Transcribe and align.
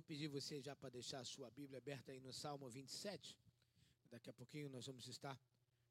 vou 0.00 0.04
pedir 0.06 0.28
você 0.28 0.62
já 0.62 0.74
para 0.74 0.88
deixar 0.88 1.20
a 1.20 1.24
sua 1.24 1.50
Bíblia 1.50 1.76
aberta 1.76 2.10
aí 2.10 2.20
no 2.20 2.32
Salmo 2.32 2.66
27. 2.70 3.36
Daqui 4.10 4.30
a 4.30 4.32
pouquinho 4.32 4.70
nós 4.70 4.86
vamos 4.86 5.06
estar 5.06 5.38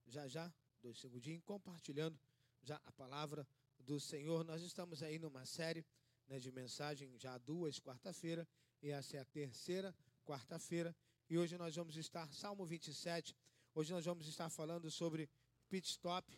já 0.08 0.28
já, 0.28 0.52
dois 0.82 0.98
segundinhos, 0.98 1.44
compartilhando 1.46 2.20
já 2.64 2.82
a 2.88 2.92
palavra 2.94 3.48
do 3.78 4.00
Senhor. 4.00 4.44
Nós 4.44 4.64
estamos 4.64 5.04
aí 5.04 5.20
numa 5.20 5.46
série 5.46 5.86
né, 6.28 6.40
de 6.40 6.52
mensagem 6.52 7.16
já 7.20 7.38
duas 7.38 7.80
quarta-feira, 7.80 8.48
e 8.82 8.90
essa 8.90 9.18
é 9.18 9.20
a 9.20 9.26
terceira 9.26 9.96
quarta-feira. 10.26 10.96
E 11.30 11.38
hoje 11.38 11.56
nós 11.56 11.76
vamos 11.76 11.96
estar, 11.96 12.34
Salmo 12.34 12.66
27, 12.66 13.38
hoje 13.76 13.94
nós 13.94 14.06
vamos 14.06 14.28
estar 14.28 14.50
falando 14.50 14.90
sobre 14.90 15.30
pit 15.70 15.88
stop, 15.88 16.36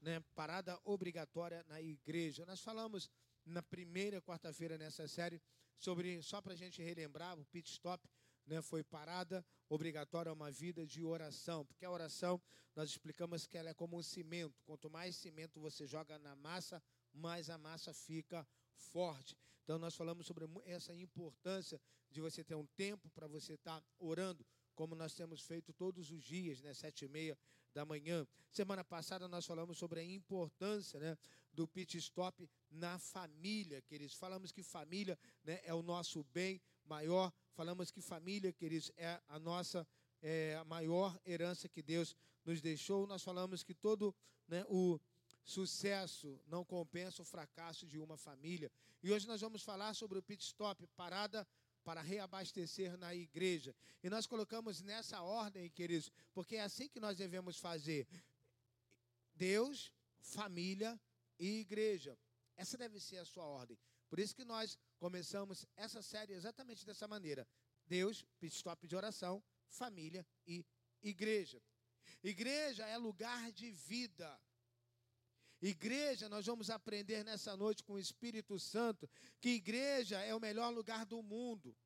né, 0.00 0.18
parada 0.34 0.80
obrigatória 0.84 1.64
na 1.68 1.80
igreja. 1.80 2.44
Nós 2.44 2.60
falamos 2.60 3.08
na 3.46 3.62
primeira 3.62 4.20
quarta-feira 4.20 4.76
nessa 4.76 5.06
série 5.06 5.40
sobre, 5.78 6.22
só 6.22 6.40
para 6.40 6.52
a 6.52 6.56
gente 6.56 6.82
relembrar, 6.82 7.38
o 7.38 7.44
pit 7.46 7.70
stop 7.70 8.08
né, 8.46 8.60
foi 8.62 8.82
parada 8.82 9.44
obrigatória 9.68 10.32
uma 10.32 10.50
vida 10.50 10.86
de 10.86 11.02
oração, 11.04 11.64
porque 11.64 11.84
a 11.84 11.90
oração, 11.90 12.40
nós 12.76 12.90
explicamos 12.90 13.46
que 13.46 13.56
ela 13.56 13.70
é 13.70 13.74
como 13.74 13.96
um 13.96 14.02
cimento, 14.02 14.62
quanto 14.64 14.90
mais 14.90 15.16
cimento 15.16 15.60
você 15.60 15.86
joga 15.86 16.18
na 16.18 16.36
massa, 16.36 16.82
mais 17.12 17.48
a 17.48 17.56
massa 17.56 17.92
fica 17.92 18.46
forte. 18.74 19.36
Então 19.62 19.78
nós 19.78 19.94
falamos 19.94 20.26
sobre 20.26 20.46
essa 20.64 20.94
importância 20.94 21.80
de 22.10 22.20
você 22.20 22.44
ter 22.44 22.54
um 22.54 22.66
tempo 22.66 23.08
para 23.10 23.26
você 23.26 23.54
estar 23.54 23.80
tá 23.80 23.86
orando, 23.98 24.44
como 24.74 24.94
nós 24.94 25.14
temos 25.14 25.42
feito 25.42 25.72
todos 25.72 26.10
os 26.10 26.22
dias, 26.22 26.60
né, 26.60 26.74
sete 26.74 27.06
e 27.06 27.08
meia 27.08 27.38
da 27.72 27.84
manhã. 27.84 28.26
Semana 28.50 28.84
passada 28.84 29.26
nós 29.26 29.46
falamos 29.46 29.78
sobre 29.78 30.00
a 30.00 30.04
importância 30.04 31.00
né, 31.00 31.16
do 31.54 31.66
pit 31.66 31.96
stop 31.98 32.48
na 32.70 32.98
família, 32.98 33.80
queridos. 33.82 34.14
Falamos 34.14 34.52
que 34.52 34.62
família 34.62 35.18
né, 35.42 35.60
é 35.64 35.72
o 35.72 35.82
nosso 35.82 36.24
bem 36.24 36.60
maior. 36.84 37.32
Falamos 37.52 37.90
que 37.90 38.00
família, 38.00 38.52
queridos, 38.52 38.90
é 38.96 39.20
a 39.28 39.38
nossa 39.38 39.86
é, 40.20 40.56
a 40.56 40.64
maior 40.64 41.18
herança 41.24 41.68
que 41.68 41.82
Deus 41.82 42.16
nos 42.44 42.60
deixou. 42.60 43.06
Nós 43.06 43.22
falamos 43.22 43.62
que 43.62 43.74
todo 43.74 44.14
né, 44.48 44.64
o 44.68 44.98
sucesso 45.44 46.40
não 46.46 46.64
compensa 46.64 47.22
o 47.22 47.24
fracasso 47.24 47.86
de 47.86 47.98
uma 47.98 48.16
família. 48.16 48.70
E 49.02 49.12
hoje 49.12 49.26
nós 49.26 49.40
vamos 49.40 49.62
falar 49.62 49.94
sobre 49.94 50.18
o 50.18 50.22
pit 50.22 50.42
stop, 50.42 50.86
parada 50.96 51.46
para 51.84 52.00
reabastecer 52.00 52.96
na 52.96 53.14
igreja. 53.14 53.76
E 54.02 54.08
nós 54.08 54.26
colocamos 54.26 54.80
nessa 54.80 55.20
ordem, 55.20 55.68
queridos, 55.70 56.10
porque 56.32 56.56
é 56.56 56.62
assim 56.62 56.88
que 56.88 56.98
nós 56.98 57.18
devemos 57.18 57.58
fazer. 57.58 58.08
Deus, 59.34 59.92
família 60.18 60.98
e 61.38 61.60
igreja. 61.60 62.18
Essa 62.56 62.76
deve 62.76 63.00
ser 63.00 63.18
a 63.18 63.24
sua 63.24 63.44
ordem. 63.44 63.78
Por 64.08 64.18
isso 64.18 64.34
que 64.34 64.44
nós 64.44 64.78
começamos 64.98 65.66
essa 65.76 66.00
série 66.02 66.32
exatamente 66.32 66.86
dessa 66.86 67.08
maneira. 67.08 67.46
Deus, 67.86 68.24
pit 68.38 68.54
stop 68.54 68.86
de 68.86 68.96
oração, 68.96 69.42
família 69.68 70.26
e 70.46 70.64
igreja. 71.02 71.60
Igreja 72.22 72.86
é 72.86 72.96
lugar 72.96 73.52
de 73.52 73.70
vida. 73.70 74.40
Igreja, 75.60 76.28
nós 76.28 76.46
vamos 76.46 76.68
aprender 76.68 77.24
nessa 77.24 77.56
noite 77.56 77.82
com 77.82 77.94
o 77.94 77.98
Espírito 77.98 78.58
Santo 78.58 79.08
que 79.40 79.50
igreja 79.50 80.20
é 80.20 80.34
o 80.34 80.40
melhor 80.40 80.70
lugar 80.72 81.06
do 81.06 81.22
mundo. 81.22 81.76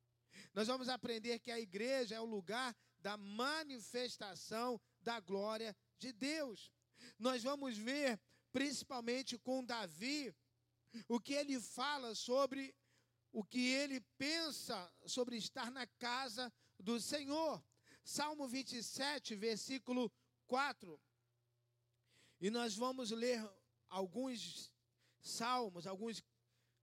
Nós 0.53 0.67
vamos 0.67 0.89
aprender 0.89 1.39
que 1.39 1.51
a 1.51 1.59
igreja 1.59 2.15
é 2.15 2.19
o 2.19 2.25
lugar 2.25 2.75
da 2.99 3.17
manifestação 3.17 4.79
da 5.01 5.19
glória 5.19 5.75
de 5.97 6.11
Deus. 6.11 6.71
Nós 7.17 7.43
vamos 7.43 7.77
ver, 7.77 8.19
principalmente 8.51 9.37
com 9.37 9.63
Davi, 9.63 10.33
o 11.07 11.19
que 11.19 11.33
ele 11.33 11.59
fala 11.59 12.15
sobre 12.15 12.75
o 13.31 13.43
que 13.43 13.67
ele 13.71 14.01
pensa 14.17 14.91
sobre 15.05 15.37
estar 15.37 15.71
na 15.71 15.85
casa 15.85 16.51
do 16.79 16.99
Senhor. 16.99 17.63
Salmo 18.03 18.47
27, 18.47 19.35
versículo 19.35 20.11
4. 20.47 20.99
E 22.41 22.49
nós 22.49 22.75
vamos 22.75 23.11
ler 23.11 23.39
alguns 23.87 24.71
salmos, 25.19 25.85
alguns 25.85 26.23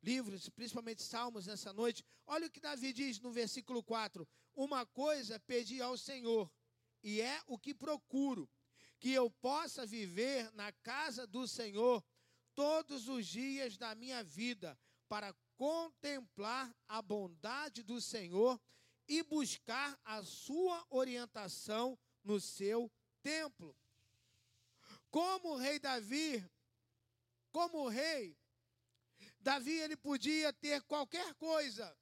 livros, 0.02 0.48
principalmente 0.50 1.02
salmos 1.02 1.46
nessa 1.46 1.72
noite. 1.72 2.04
Olha 2.26 2.46
o 2.46 2.50
que 2.50 2.60
Davi 2.60 2.92
diz 2.92 3.18
no 3.18 3.32
versículo 3.32 3.82
4: 3.82 4.28
Uma 4.54 4.86
coisa 4.86 5.40
pedi 5.40 5.80
ao 5.80 5.96
Senhor, 5.96 6.50
e 7.02 7.20
é 7.20 7.42
o 7.46 7.58
que 7.58 7.74
procuro, 7.74 8.48
que 8.98 9.12
eu 9.12 9.30
possa 9.30 9.86
viver 9.86 10.50
na 10.52 10.72
casa 10.72 11.26
do 11.26 11.46
Senhor 11.46 12.04
todos 12.54 13.08
os 13.08 13.26
dias 13.26 13.76
da 13.76 13.94
minha 13.94 14.24
vida, 14.24 14.78
para 15.08 15.34
contemplar 15.56 16.74
a 16.88 17.00
bondade 17.00 17.82
do 17.82 18.00
Senhor 18.00 18.60
e 19.08 19.22
buscar 19.22 19.98
a 20.04 20.22
sua 20.22 20.84
orientação 20.90 21.98
no 22.24 22.40
seu 22.40 22.90
templo. 23.22 23.76
Como 25.10 25.54
o 25.54 25.56
rei 25.56 25.78
Davi 25.78 26.44
como 27.56 27.88
rei, 27.88 28.38
Davi 29.40 29.72
ele 29.80 29.96
podia 29.96 30.52
ter 30.52 30.82
qualquer 30.82 31.34
coisa, 31.36 31.96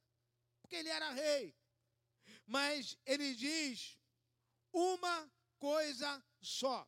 porque 0.60 0.74
ele 0.74 0.88
era 0.88 1.12
rei. 1.12 1.54
Mas 2.44 2.98
ele 3.06 3.36
diz 3.36 3.96
uma 4.72 5.30
coisa 5.56 6.20
só. 6.44 6.86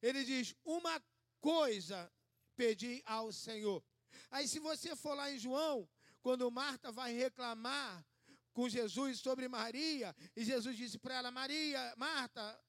Ele 0.00 0.24
diz 0.24 0.54
uma 0.64 1.02
coisa 1.40 2.10
pedi 2.56 3.02
ao 3.04 3.32
Senhor. 3.32 3.84
Aí 4.30 4.46
se 4.48 4.58
você 4.58 4.94
for 4.96 5.14
lá 5.14 5.30
em 5.30 5.38
João, 5.38 5.88
quando 6.22 6.50
Marta 6.50 6.90
vai 6.90 7.12
reclamar 7.12 8.04
com 8.52 8.68
Jesus 8.68 9.18
sobre 9.18 9.48
Maria, 9.48 10.14
e 10.36 10.44
Jesus 10.44 10.76
disse 10.76 10.98
para 10.98 11.14
ela: 11.14 11.30
Maria, 11.30 11.94
Marta, 11.96 12.64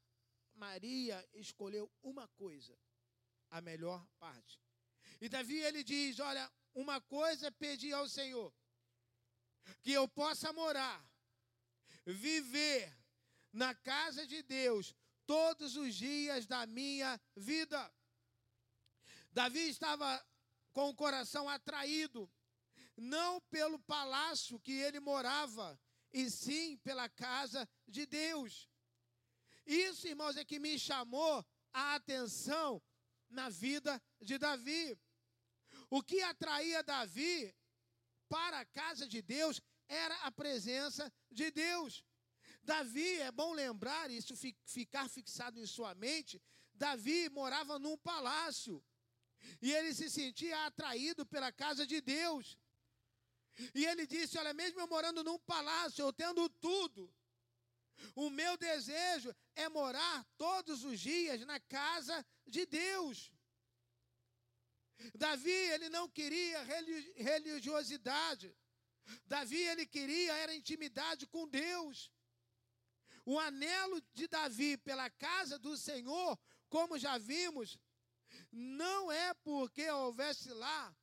Maria 0.56 1.28
escolheu 1.34 1.92
uma 2.02 2.28
coisa, 2.30 2.78
a 3.50 3.62
melhor 3.62 4.06
parte. 4.20 4.60
E 5.22 5.30
Davi 5.30 5.58
ele 5.58 5.84
diz: 5.84 6.20
Olha, 6.20 6.52
uma 6.74 7.00
coisa 7.00 7.52
pedi 7.52 7.94
ao 7.94 8.10
Senhor, 8.10 8.54
que 9.82 9.92
eu 9.92 10.08
possa 10.08 10.52
morar, 10.52 11.06
viver 12.06 12.94
na 13.54 13.74
casa 13.74 14.28
de 14.28 14.42
Deus 14.44 14.94
todos 15.26 15.76
os 15.76 15.96
dias 15.96 16.46
da 16.46 16.66
minha 16.66 17.20
vida. 17.36 17.94
Davi 19.32 19.70
estava 19.70 20.26
com 20.72 20.90
o 20.90 20.96
coração 20.96 21.50
atraído, 21.50 22.32
não 22.96 23.42
pelo 23.50 23.80
palácio 23.80 24.60
que 24.60 24.72
ele 24.72 25.00
morava, 25.00 25.80
e 26.14 26.30
sim 26.30 26.78
pela 26.78 27.10
casa 27.10 27.68
de 27.88 28.06
Deus. 28.06 28.70
Isso, 29.66 30.08
irmãos, 30.08 30.38
é 30.38 30.46
que 30.46 30.60
me 30.60 30.78
chamou 30.80 31.46
a 31.74 31.96
atenção 31.96 32.82
na 33.30 33.50
vida 33.50 34.02
de 34.22 34.38
Davi. 34.38 34.98
O 35.90 36.02
que 36.02 36.22
atraía 36.22 36.84
Davi 36.84 37.54
para 38.30 38.60
a 38.60 38.66
casa 38.66 39.08
de 39.08 39.22
Deus 39.22 39.60
era 39.88 40.16
a 40.22 40.32
presença 40.32 41.12
de 41.32 41.52
Deus. 41.52 42.05
Davi, 42.66 43.20
é 43.22 43.32
bom 43.32 43.54
lembrar, 43.54 44.10
isso 44.10 44.36
ficar 44.66 45.08
fixado 45.08 45.60
em 45.60 45.68
sua 45.68 45.94
mente, 45.96 46.42
Davi 46.74 47.30
morava 47.30 47.78
num 47.80 47.98
palácio. 47.98 48.84
E 49.62 49.72
ele 49.72 49.94
se 49.94 50.10
sentia 50.10 50.66
atraído 50.66 51.26
pela 51.26 51.52
casa 51.52 51.86
de 51.86 52.02
Deus. 52.02 52.58
E 53.74 53.86
ele 53.86 54.08
disse: 54.08 54.38
Olha, 54.38 54.54
mesmo 54.54 54.80
eu 54.80 54.88
morando 54.88 55.24
num 55.24 55.38
palácio, 55.40 56.02
eu 56.02 56.12
tendo 56.12 56.50
tudo, 56.50 57.14
o 58.16 58.30
meu 58.30 58.58
desejo 58.58 59.34
é 59.56 59.70
morar 59.70 60.26
todos 60.38 60.84
os 60.84 61.00
dias 61.00 61.42
na 61.46 61.60
casa 61.60 62.26
de 62.48 62.66
Deus. 62.66 63.32
Davi, 65.14 65.52
ele 65.52 65.90
não 65.90 66.10
queria 66.10 66.64
religiosidade. 67.16 68.56
Davi, 69.26 69.62
ele 69.62 69.86
queria 69.86 70.34
era 70.34 70.56
intimidade 70.56 71.28
com 71.28 71.48
Deus. 71.48 72.12
O 73.26 73.40
anelo 73.40 74.02
de 74.14 74.28
Davi 74.28 74.78
pela 74.78 75.10
casa 75.10 75.58
do 75.58 75.76
Senhor, 75.76 76.38
como 76.70 76.98
já 76.98 77.18
vimos, 77.18 77.78
não 78.52 79.12
é 79.12 79.34
porque 79.34 79.90
houvesse 79.90 80.50
lá 80.54 80.96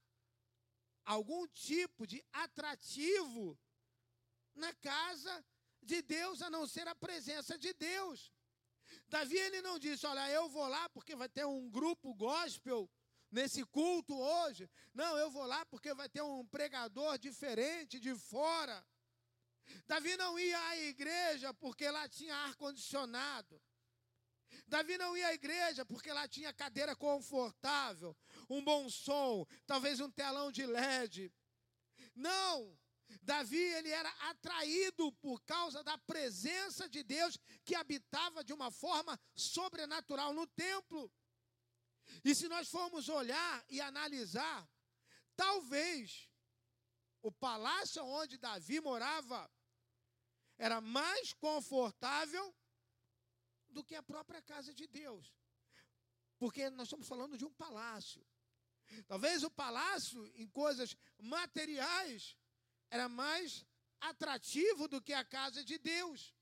algum 1.04 1.46
tipo 1.48 2.06
de 2.06 2.24
atrativo 2.32 3.58
na 4.54 4.72
casa 4.74 5.44
de 5.82 6.00
Deus 6.02 6.40
a 6.42 6.48
não 6.48 6.66
ser 6.66 6.86
a 6.86 6.94
presença 6.94 7.58
de 7.58 7.72
Deus. 7.72 8.32
Davi 9.08 9.36
ele 9.36 9.60
não 9.62 9.78
disse, 9.78 10.06
olha, 10.06 10.30
eu 10.30 10.48
vou 10.48 10.66
lá 10.68 10.88
porque 10.90 11.16
vai 11.16 11.28
ter 11.28 11.44
um 11.44 11.68
grupo 11.68 12.14
gospel 12.14 12.88
nesse 13.30 13.64
culto 13.64 14.14
hoje. 14.14 14.70
Não, 14.94 15.16
eu 15.16 15.30
vou 15.30 15.44
lá 15.44 15.64
porque 15.66 15.92
vai 15.94 16.08
ter 16.08 16.22
um 16.22 16.46
pregador 16.46 17.18
diferente 17.18 17.98
de 17.98 18.14
fora. 18.14 18.86
Davi 19.86 20.16
não 20.16 20.38
ia 20.38 20.60
à 20.68 20.76
igreja 20.78 21.54
porque 21.54 21.88
lá 21.90 22.08
tinha 22.08 22.34
ar 22.34 22.54
condicionado. 22.56 23.60
Davi 24.66 24.96
não 24.98 25.16
ia 25.16 25.28
à 25.28 25.34
igreja 25.34 25.84
porque 25.84 26.12
lá 26.12 26.28
tinha 26.28 26.52
cadeira 26.52 26.94
confortável, 26.94 28.16
um 28.48 28.62
bom 28.62 28.88
som, 28.88 29.46
talvez 29.66 30.00
um 30.00 30.10
telão 30.10 30.52
de 30.52 30.66
LED. 30.66 31.32
Não, 32.14 32.78
Davi 33.20 33.58
ele 33.58 33.90
era 33.90 34.08
atraído 34.30 35.12
por 35.12 35.42
causa 35.42 35.82
da 35.82 35.98
presença 35.98 36.88
de 36.88 37.02
Deus 37.02 37.38
que 37.64 37.74
habitava 37.74 38.44
de 38.44 38.52
uma 38.52 38.70
forma 38.70 39.18
sobrenatural 39.34 40.32
no 40.32 40.46
templo. 40.46 41.10
E 42.24 42.34
se 42.34 42.48
nós 42.48 42.68
formos 42.68 43.08
olhar 43.08 43.64
e 43.68 43.80
analisar, 43.80 44.68
talvez 45.36 46.28
o 47.22 47.30
palácio 47.30 48.04
onde 48.04 48.36
Davi 48.36 48.80
morava 48.80 49.50
era 50.58 50.80
mais 50.80 51.32
confortável 51.32 52.54
do 53.68 53.84
que 53.84 53.94
a 53.94 54.02
própria 54.02 54.42
casa 54.42 54.74
de 54.74 54.86
Deus. 54.86 55.32
Porque 56.38 56.68
nós 56.70 56.88
estamos 56.88 57.06
falando 57.06 57.38
de 57.38 57.44
um 57.44 57.54
palácio. 57.54 58.26
Talvez 59.06 59.42
o 59.42 59.50
palácio, 59.50 60.26
em 60.34 60.46
coisas 60.48 60.96
materiais, 61.18 62.36
era 62.90 63.08
mais 63.08 63.64
atrativo 64.00 64.88
do 64.88 65.00
que 65.00 65.12
a 65.12 65.24
casa 65.24 65.64
de 65.64 65.78
Deus. 65.78 66.34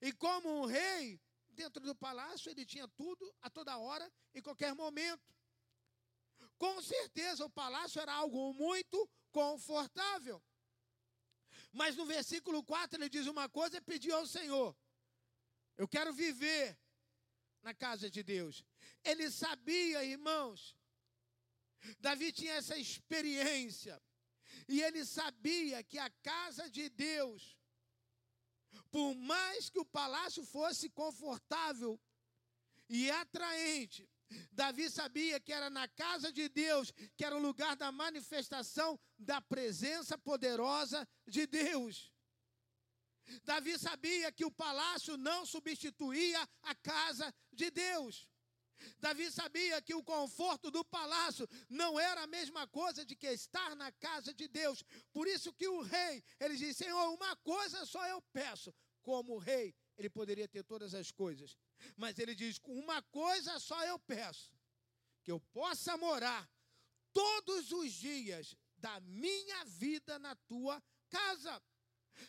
E 0.00 0.12
como 0.12 0.62
um 0.62 0.64
rei, 0.64 1.20
dentro 1.48 1.84
do 1.84 1.94
palácio, 1.94 2.50
ele 2.50 2.64
tinha 2.64 2.88
tudo 2.88 3.34
a 3.42 3.50
toda 3.50 3.76
hora, 3.76 4.10
em 4.34 4.42
qualquer 4.42 4.74
momento. 4.74 5.34
Com 6.56 6.80
certeza 6.82 7.44
o 7.44 7.50
palácio 7.50 8.00
era 8.00 8.12
algo 8.12 8.52
muito 8.54 9.08
confortável. 9.32 10.42
Mas 11.72 11.96
no 11.96 12.06
versículo 12.06 12.62
4 12.62 12.98
ele 12.98 13.08
diz 13.08 13.26
uma 13.26 13.48
coisa 13.48 13.76
e 13.76 13.80
pediu 13.80 14.16
ao 14.16 14.26
Senhor: 14.26 14.76
Eu 15.76 15.86
quero 15.86 16.12
viver 16.12 16.78
na 17.62 17.74
casa 17.74 18.10
de 18.10 18.22
Deus. 18.22 18.64
Ele 19.04 19.30
sabia, 19.30 20.04
irmãos, 20.04 20.76
Davi 21.98 22.32
tinha 22.32 22.54
essa 22.54 22.76
experiência. 22.76 24.00
E 24.66 24.82
ele 24.82 25.04
sabia 25.04 25.82
que 25.82 25.98
a 25.98 26.10
casa 26.22 26.68
de 26.70 26.88
Deus, 26.88 27.56
por 28.90 29.14
mais 29.14 29.70
que 29.70 29.78
o 29.78 29.84
palácio 29.84 30.44
fosse 30.44 30.90
confortável 30.90 32.00
e 32.88 33.10
atraente, 33.10 34.08
Davi 34.52 34.90
sabia 34.90 35.40
que 35.40 35.52
era 35.52 35.70
na 35.70 35.88
casa 35.88 36.32
de 36.32 36.48
Deus, 36.48 36.92
que 37.16 37.24
era 37.24 37.36
o 37.36 37.40
lugar 37.40 37.76
da 37.76 37.90
manifestação 37.90 38.98
da 39.18 39.40
presença 39.40 40.18
poderosa 40.18 41.08
de 41.26 41.46
Deus. 41.46 42.12
Davi 43.44 43.78
sabia 43.78 44.32
que 44.32 44.44
o 44.44 44.50
palácio 44.50 45.16
não 45.16 45.44
substituía 45.44 46.48
a 46.62 46.74
casa 46.74 47.34
de 47.52 47.70
Deus. 47.70 48.28
Davi 48.98 49.30
sabia 49.30 49.82
que 49.82 49.94
o 49.94 50.04
conforto 50.04 50.70
do 50.70 50.84
palácio 50.84 51.48
não 51.68 51.98
era 51.98 52.22
a 52.22 52.26
mesma 52.26 52.66
coisa 52.66 53.04
de 53.04 53.16
que 53.16 53.26
estar 53.26 53.74
na 53.74 53.90
casa 53.92 54.32
de 54.32 54.46
Deus. 54.48 54.84
Por 55.12 55.26
isso 55.26 55.52
que 55.52 55.68
o 55.68 55.82
rei, 55.82 56.22
ele 56.38 56.56
diz: 56.56 56.76
Senhor, 56.76 57.12
uma 57.12 57.36
coisa 57.36 57.84
só 57.84 58.06
eu 58.06 58.22
peço. 58.32 58.72
Como 59.02 59.38
rei, 59.38 59.74
ele 59.96 60.10
poderia 60.10 60.48
ter 60.48 60.62
todas 60.62 60.94
as 60.94 61.10
coisas. 61.10 61.56
Mas 61.96 62.18
ele 62.18 62.34
diz: 62.34 62.60
Uma 62.64 63.02
coisa 63.02 63.58
só 63.58 63.84
eu 63.84 63.98
peço: 63.98 64.52
que 65.22 65.32
eu 65.32 65.40
possa 65.40 65.96
morar 65.96 66.48
todos 67.12 67.72
os 67.72 67.92
dias 67.92 68.56
da 68.76 69.00
minha 69.00 69.64
vida 69.64 70.18
na 70.18 70.34
tua 70.36 70.82
casa. 71.08 71.62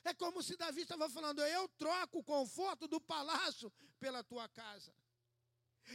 É 0.04 0.14
como 0.14 0.42
se 0.44 0.56
Davi 0.56 0.82
estava 0.82 1.10
falando: 1.10 1.42
Eu 1.42 1.68
troco 1.70 2.20
o 2.20 2.24
conforto 2.24 2.88
do 2.88 3.00
palácio 3.02 3.72
pela 4.00 4.24
tua 4.24 4.48
casa. 4.50 4.94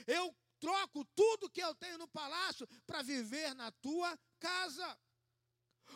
Eu 0.07 0.35
troco 0.59 1.05
tudo 1.15 1.51
que 1.51 1.63
eu 1.63 1.75
tenho 1.75 1.99
no 1.99 2.09
palácio 2.09 2.67
para 2.87 3.03
viver 3.03 3.55
na 3.55 3.71
tua 3.71 4.19
casa. 4.39 4.99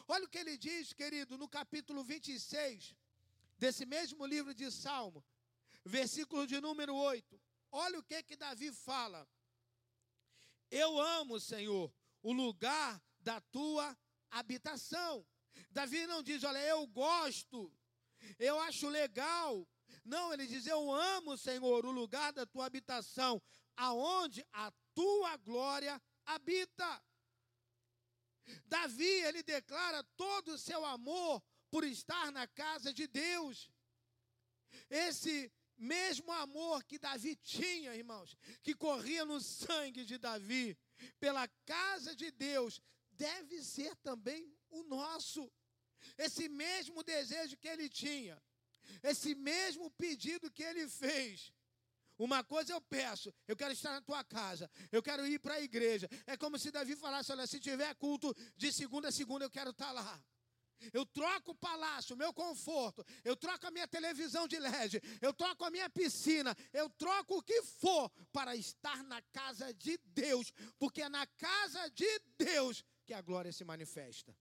Olha 0.07 0.25
o 0.25 0.29
que 0.29 0.39
ele 0.39 0.57
diz, 0.57 0.93
querido, 0.93 1.39
no 1.39 1.49
capítulo 1.49 2.05
26 2.05 2.95
desse 3.59 3.85
mesmo 3.85 4.25
livro 4.25 4.55
de 4.55 4.71
Salmo, 4.71 5.25
versículo 5.85 6.47
de 6.47 6.61
número 6.61 6.95
8. 6.95 7.41
Olha 7.71 7.99
o 7.99 8.03
que 8.03 8.23
que 8.23 8.37
Davi 8.37 8.73
fala. 8.73 9.29
Eu 10.71 10.99
amo, 11.01 11.41
Senhor, 11.41 11.93
o 12.23 12.33
lugar 12.33 13.03
da 13.21 13.41
tua 13.41 13.97
habitação. 14.31 15.27
Davi 15.71 16.07
não 16.07 16.23
diz, 16.23 16.45
olha, 16.45 16.59
eu 16.61 16.87
gosto, 16.87 17.73
eu 18.39 18.59
acho 18.61 18.89
legal. 18.89 19.69
Não, 20.05 20.33
ele 20.33 20.47
diz, 20.47 20.67
eu 20.67 20.93
amo, 20.93 21.37
Senhor, 21.37 21.85
o 21.85 21.91
lugar 21.91 22.33
da 22.33 22.47
tua 22.47 22.67
habitação 22.67 23.43
aonde 23.77 24.45
a 24.53 24.73
tua 24.95 25.37
glória 25.37 26.01
habita. 26.25 27.03
Davi, 28.67 29.05
ele 29.05 29.43
declara 29.43 30.03
todo 30.17 30.55
o 30.55 30.59
seu 30.59 30.85
amor 30.85 31.43
por 31.71 31.85
estar 31.85 32.33
na 32.33 32.47
casa 32.47 32.93
de 32.93 33.07
Deus. 33.07 33.71
Esse 34.91 35.53
mesmo 35.77 36.33
amor 36.33 36.83
que 36.85 36.99
Davi 36.99 37.37
tinha, 37.37 37.95
irmãos, 37.95 38.37
que 38.63 38.75
corria 38.75 39.25
no 39.25 39.41
sangue 39.41 40.05
de 40.05 40.19
Davi, 40.19 40.77
pela 41.21 41.47
casa 41.65 42.15
de 42.15 42.31
Deus, 42.31 42.81
deve 43.13 43.63
ser 43.63 43.95
também 43.97 44.53
o 44.69 44.83
nosso. 44.83 45.51
Esse 46.17 46.49
mesmo 46.49 47.03
desejo 47.03 47.57
que 47.57 47.69
ele 47.69 47.89
tinha, 47.89 48.41
esse 49.03 49.35
mesmo 49.35 49.91
pedido 49.93 50.51
que 50.51 50.63
ele 50.63 50.89
fez, 50.89 51.53
uma 52.19 52.43
coisa 52.43 52.73
eu 52.73 52.81
peço, 52.81 53.33
eu 53.47 53.57
quero 53.57 53.73
estar 53.73 53.93
na 53.93 54.01
tua 54.01 54.25
casa, 54.25 54.69
eu 54.91 55.01
quero 55.01 55.25
ir 55.27 55.39
para 55.39 55.55
a 55.55 55.61
igreja. 55.61 56.09
É 56.27 56.37
como 56.37 56.59
se 56.59 56.73
Davi 56.73 56.97
falasse: 56.97 57.31
olha, 57.31 57.47
se 57.47 57.61
tiver 57.61 57.95
culto 57.95 58.35
de 58.57 58.73
segunda 58.73 59.09
a 59.09 59.13
segunda, 59.13 59.45
eu 59.45 59.51
quero 59.51 59.71
estar 59.71 59.93
lá. 59.93 60.21
Eu 60.93 61.05
troco 61.05 61.53
o 61.53 61.55
palácio, 61.55 62.15
o 62.15 62.19
meu 62.19 62.33
conforto, 62.33 63.05
eu 63.25 63.37
troco 63.37 63.67
a 63.67 63.71
minha 63.71 63.89
televisão 63.89 64.47
de 64.47 64.59
LED, 64.59 65.01
eu 65.21 65.33
troco 65.33 65.65
a 65.65 65.71
minha 65.71 65.91
piscina, 65.91 66.55
eu 66.73 66.89
troco 66.91 67.39
o 67.39 67.43
que 67.43 67.63
for 67.63 68.11
para 68.33 68.57
estar 68.57 69.03
na 69.05 69.21
casa 69.23 69.73
de 69.75 69.99
Deus, 70.05 70.53
porque 70.79 71.03
é 71.03 71.09
na 71.09 71.27
casa 71.27 71.89
de 71.91 72.19
Deus 72.37 72.85
que 73.05 73.15
a 73.15 73.21
glória 73.21 73.53
se 73.53 73.65
manifesta. 73.65 74.37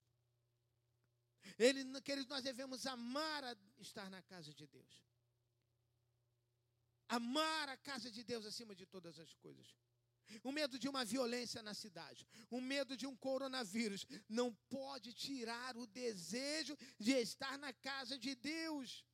Ele, 1.58 2.02
queridos, 2.02 2.30
nós 2.30 2.44
devemos 2.44 2.86
amar 2.86 3.44
a 3.44 3.56
estar 3.80 4.10
na 4.10 4.22
casa 4.22 4.54
de 4.54 4.68
Deus. 4.68 5.06
Amar 7.08 7.70
a 7.70 7.78
casa 7.78 8.12
de 8.12 8.24
Deus 8.24 8.46
acima 8.46 8.76
de 8.76 8.86
todas 8.86 9.18
as 9.18 9.34
coisas. 9.36 9.74
O 10.44 10.52
medo 10.52 10.78
de 10.78 10.88
uma 10.88 11.04
violência 11.06 11.62
na 11.62 11.74
cidade, 11.74 12.28
o 12.50 12.60
medo 12.60 12.96
de 12.96 13.08
um 13.08 13.16
coronavírus, 13.16 14.06
não 14.28 14.54
pode 14.70 15.14
tirar 15.14 15.78
o 15.78 15.88
desejo 15.88 16.76
de 17.00 17.12
estar 17.12 17.58
na 17.58 17.74
casa 17.74 18.18
de 18.18 18.36
Deus. 18.36 19.06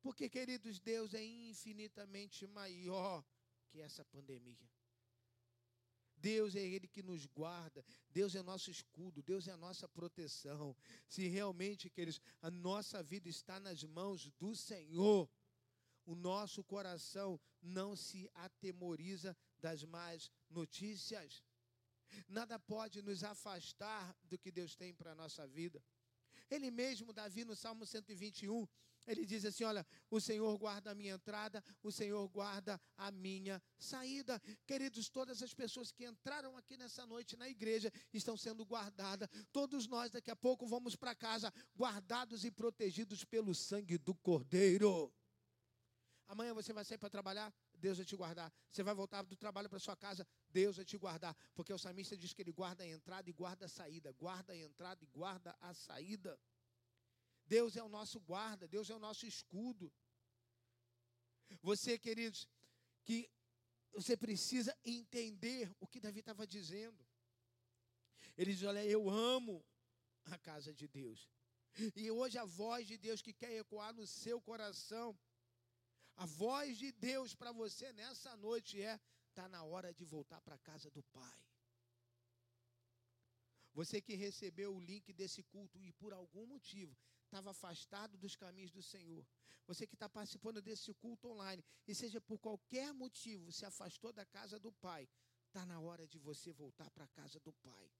Porque, 0.00 0.28
queridos, 0.28 0.80
Deus 0.80 1.14
é 1.14 1.24
infinitamente 1.24 2.46
maior 2.46 3.24
que 3.68 3.80
essa 3.80 4.04
pandemia. 4.04 4.70
Deus 6.16 6.54
é 6.54 6.60
Ele 6.60 6.86
que 6.86 7.02
nos 7.02 7.24
guarda, 7.24 7.84
Deus 8.10 8.34
é 8.34 8.42
nosso 8.42 8.70
escudo, 8.70 9.22
Deus 9.22 9.48
é 9.48 9.52
a 9.52 9.56
nossa 9.56 9.88
proteção. 9.88 10.76
Se 11.08 11.26
realmente, 11.28 11.88
queridos, 11.88 12.20
a 12.42 12.50
nossa 12.50 13.02
vida 13.02 13.28
está 13.28 13.58
nas 13.58 13.82
mãos 13.82 14.30
do 14.38 14.54
Senhor, 14.54 15.28
o 16.04 16.14
nosso 16.14 16.62
coração 16.64 17.40
não 17.62 17.96
se 17.96 18.28
atemoriza 18.34 19.36
das 19.60 19.84
más 19.84 20.30
notícias. 20.48 21.44
Nada 22.28 22.58
pode 22.58 23.02
nos 23.02 23.22
afastar 23.22 24.16
do 24.24 24.38
que 24.38 24.50
Deus 24.50 24.74
tem 24.74 24.92
para 24.92 25.12
a 25.12 25.14
nossa 25.14 25.46
vida. 25.46 25.82
Ele 26.50 26.70
mesmo, 26.70 27.12
Davi, 27.12 27.44
no 27.44 27.54
Salmo 27.54 27.86
121, 27.86 28.66
ele 29.06 29.24
diz 29.24 29.44
assim: 29.44 29.64
Olha, 29.64 29.86
o 30.10 30.20
Senhor 30.20 30.56
guarda 30.58 30.90
a 30.90 30.94
minha 30.94 31.14
entrada, 31.14 31.62
o 31.82 31.92
Senhor 31.92 32.28
guarda 32.28 32.80
a 32.96 33.10
minha 33.10 33.62
saída. 33.78 34.40
Queridos, 34.66 35.08
todas 35.08 35.42
as 35.42 35.54
pessoas 35.54 35.92
que 35.92 36.04
entraram 36.04 36.56
aqui 36.56 36.76
nessa 36.76 37.06
noite 37.06 37.36
na 37.36 37.48
igreja 37.48 37.92
estão 38.12 38.36
sendo 38.36 38.64
guardadas. 38.64 39.28
Todos 39.52 39.86
nós, 39.86 40.10
daqui 40.10 40.30
a 40.30 40.36
pouco, 40.36 40.66
vamos 40.66 40.96
para 40.96 41.14
casa, 41.14 41.52
guardados 41.76 42.44
e 42.44 42.50
protegidos 42.50 43.24
pelo 43.24 43.54
sangue 43.54 43.96
do 43.96 44.14
Cordeiro. 44.14 45.12
Amanhã 46.28 46.54
você 46.54 46.72
vai 46.72 46.84
sair 46.84 46.98
para 46.98 47.10
trabalhar, 47.10 47.52
Deus 47.80 47.96
vai 47.98 48.06
te 48.06 48.16
guardar. 48.16 48.52
Você 48.70 48.82
vai 48.82 48.94
voltar 48.94 49.22
do 49.22 49.36
trabalho 49.36 49.68
para 49.68 49.78
sua 49.78 49.96
casa, 49.96 50.26
Deus 50.48 50.76
vai 50.76 50.84
te 50.84 50.96
guardar. 50.96 51.34
Porque 51.54 51.72
o 51.72 51.78
salmista 51.78 52.16
diz 52.16 52.32
que 52.32 52.42
ele 52.42 52.52
guarda 52.52 52.84
a 52.84 52.86
entrada 52.86 53.28
e 53.28 53.32
guarda 53.32 53.64
a 53.66 53.68
saída. 53.68 54.12
Guarda 54.12 54.52
a 54.52 54.56
entrada 54.56 55.02
e 55.02 55.06
guarda 55.06 55.56
a 55.60 55.74
saída. 55.74 56.38
Deus 57.46 57.76
é 57.76 57.82
o 57.82 57.88
nosso 57.88 58.20
guarda, 58.20 58.68
Deus 58.68 58.90
é 58.90 58.94
o 58.94 58.98
nosso 58.98 59.26
escudo. 59.26 59.92
Você, 61.62 61.98
queridos, 61.98 62.48
que 63.02 63.28
você 63.92 64.16
precisa 64.16 64.76
entender 64.84 65.74
o 65.80 65.86
que 65.86 66.00
Davi 66.00 66.20
estava 66.20 66.46
dizendo. 66.46 67.04
Ele 68.36 68.52
diz: 68.54 68.62
Olha, 68.62 68.84
eu 68.84 69.10
amo 69.10 69.64
a 70.26 70.38
casa 70.38 70.72
de 70.72 70.86
Deus. 70.86 71.28
E 71.96 72.10
hoje 72.10 72.36
a 72.38 72.44
voz 72.44 72.86
de 72.86 72.96
Deus 72.98 73.22
que 73.22 73.32
quer 73.32 73.52
ecoar 73.52 73.92
no 73.92 74.06
seu 74.06 74.40
coração 74.40 75.18
a 76.20 76.26
voz 76.26 76.76
de 76.76 76.92
Deus 76.92 77.34
para 77.34 77.50
você 77.50 77.94
nessa 77.94 78.36
noite 78.36 78.82
é: 78.82 79.00
está 79.30 79.48
na 79.48 79.64
hora 79.64 79.90
de 79.90 80.04
voltar 80.04 80.38
para 80.42 80.54
a 80.56 80.58
casa 80.58 80.90
do 80.90 81.02
Pai. 81.02 81.38
Você 83.72 84.02
que 84.02 84.14
recebeu 84.14 84.74
o 84.74 84.80
link 84.80 85.14
desse 85.14 85.42
culto 85.42 85.82
e 85.82 85.92
por 85.94 86.12
algum 86.12 86.46
motivo 86.46 86.94
estava 87.24 87.52
afastado 87.52 88.18
dos 88.18 88.36
caminhos 88.36 88.70
do 88.70 88.82
Senhor. 88.82 89.26
Você 89.66 89.86
que 89.86 89.94
está 89.94 90.10
participando 90.10 90.60
desse 90.60 90.92
culto 90.92 91.28
online 91.28 91.64
e 91.88 91.94
seja 91.94 92.20
por 92.20 92.38
qualquer 92.38 92.92
motivo 92.92 93.50
se 93.50 93.64
afastou 93.64 94.12
da 94.12 94.26
casa 94.26 94.58
do 94.58 94.70
Pai, 94.72 95.08
está 95.46 95.64
na 95.64 95.80
hora 95.80 96.06
de 96.06 96.18
você 96.18 96.52
voltar 96.52 96.90
para 96.90 97.04
a 97.04 97.08
casa 97.08 97.40
do 97.40 97.52
Pai. 97.54 97.90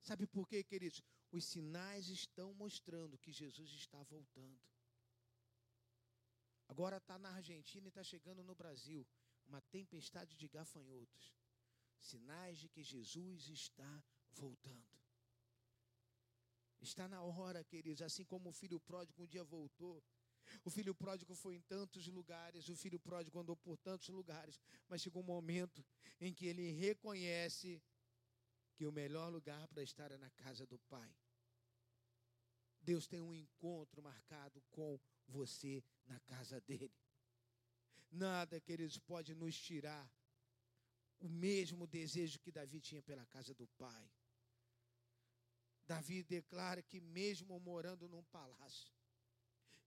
Sabe 0.00 0.26
por 0.26 0.48
quê, 0.48 0.64
queridos? 0.64 1.02
Os 1.30 1.44
sinais 1.44 2.08
estão 2.08 2.54
mostrando 2.54 3.18
que 3.18 3.32
Jesus 3.32 3.70
está 3.72 4.02
voltando. 4.04 4.71
Agora 6.72 6.96
está 6.96 7.18
na 7.18 7.28
Argentina 7.28 7.86
e 7.86 7.90
está 7.90 8.02
chegando 8.02 8.42
no 8.42 8.54
Brasil 8.54 9.06
uma 9.46 9.60
tempestade 9.60 10.34
de 10.34 10.48
gafanhotos. 10.48 11.36
Sinais 12.00 12.56
de 12.58 12.66
que 12.66 12.82
Jesus 12.82 13.46
está 13.50 14.02
voltando. 14.30 14.98
Está 16.80 17.06
na 17.06 17.22
hora, 17.22 17.62
queridos, 17.62 18.00
assim 18.00 18.24
como 18.24 18.48
o 18.48 18.54
filho 18.54 18.80
pródigo 18.80 19.22
um 19.22 19.26
dia 19.26 19.44
voltou. 19.44 20.02
O 20.64 20.70
filho 20.70 20.94
pródigo 20.94 21.34
foi 21.34 21.56
em 21.56 21.60
tantos 21.60 22.06
lugares, 22.06 22.70
o 22.70 22.74
filho 22.74 22.98
pródigo 22.98 23.38
andou 23.38 23.54
por 23.54 23.76
tantos 23.76 24.08
lugares, 24.08 24.58
mas 24.88 25.02
chegou 25.02 25.22
um 25.22 25.26
momento 25.26 25.84
em 26.18 26.32
que 26.32 26.46
ele 26.46 26.70
reconhece 26.72 27.82
que 28.74 28.86
o 28.86 28.92
melhor 28.92 29.30
lugar 29.30 29.68
para 29.68 29.82
estar 29.82 30.10
é 30.10 30.16
na 30.16 30.30
casa 30.30 30.66
do 30.66 30.78
Pai. 30.78 31.14
Deus 32.82 33.06
tem 33.06 33.20
um 33.20 33.32
encontro 33.32 34.02
marcado 34.02 34.60
com 34.70 34.98
você 35.28 35.82
na 36.06 36.18
casa 36.20 36.60
dele. 36.60 36.92
Nada, 38.10 38.60
queridos, 38.60 38.98
pode 38.98 39.34
nos 39.34 39.56
tirar 39.56 40.10
o 41.20 41.28
mesmo 41.28 41.86
desejo 41.86 42.40
que 42.40 42.50
Davi 42.50 42.80
tinha 42.80 43.00
pela 43.02 43.24
casa 43.26 43.54
do 43.54 43.66
Pai. 43.68 44.10
Davi 45.86 46.22
declara 46.22 46.82
que, 46.82 47.00
mesmo 47.00 47.58
morando 47.60 48.08
num 48.08 48.24
palácio, 48.24 48.92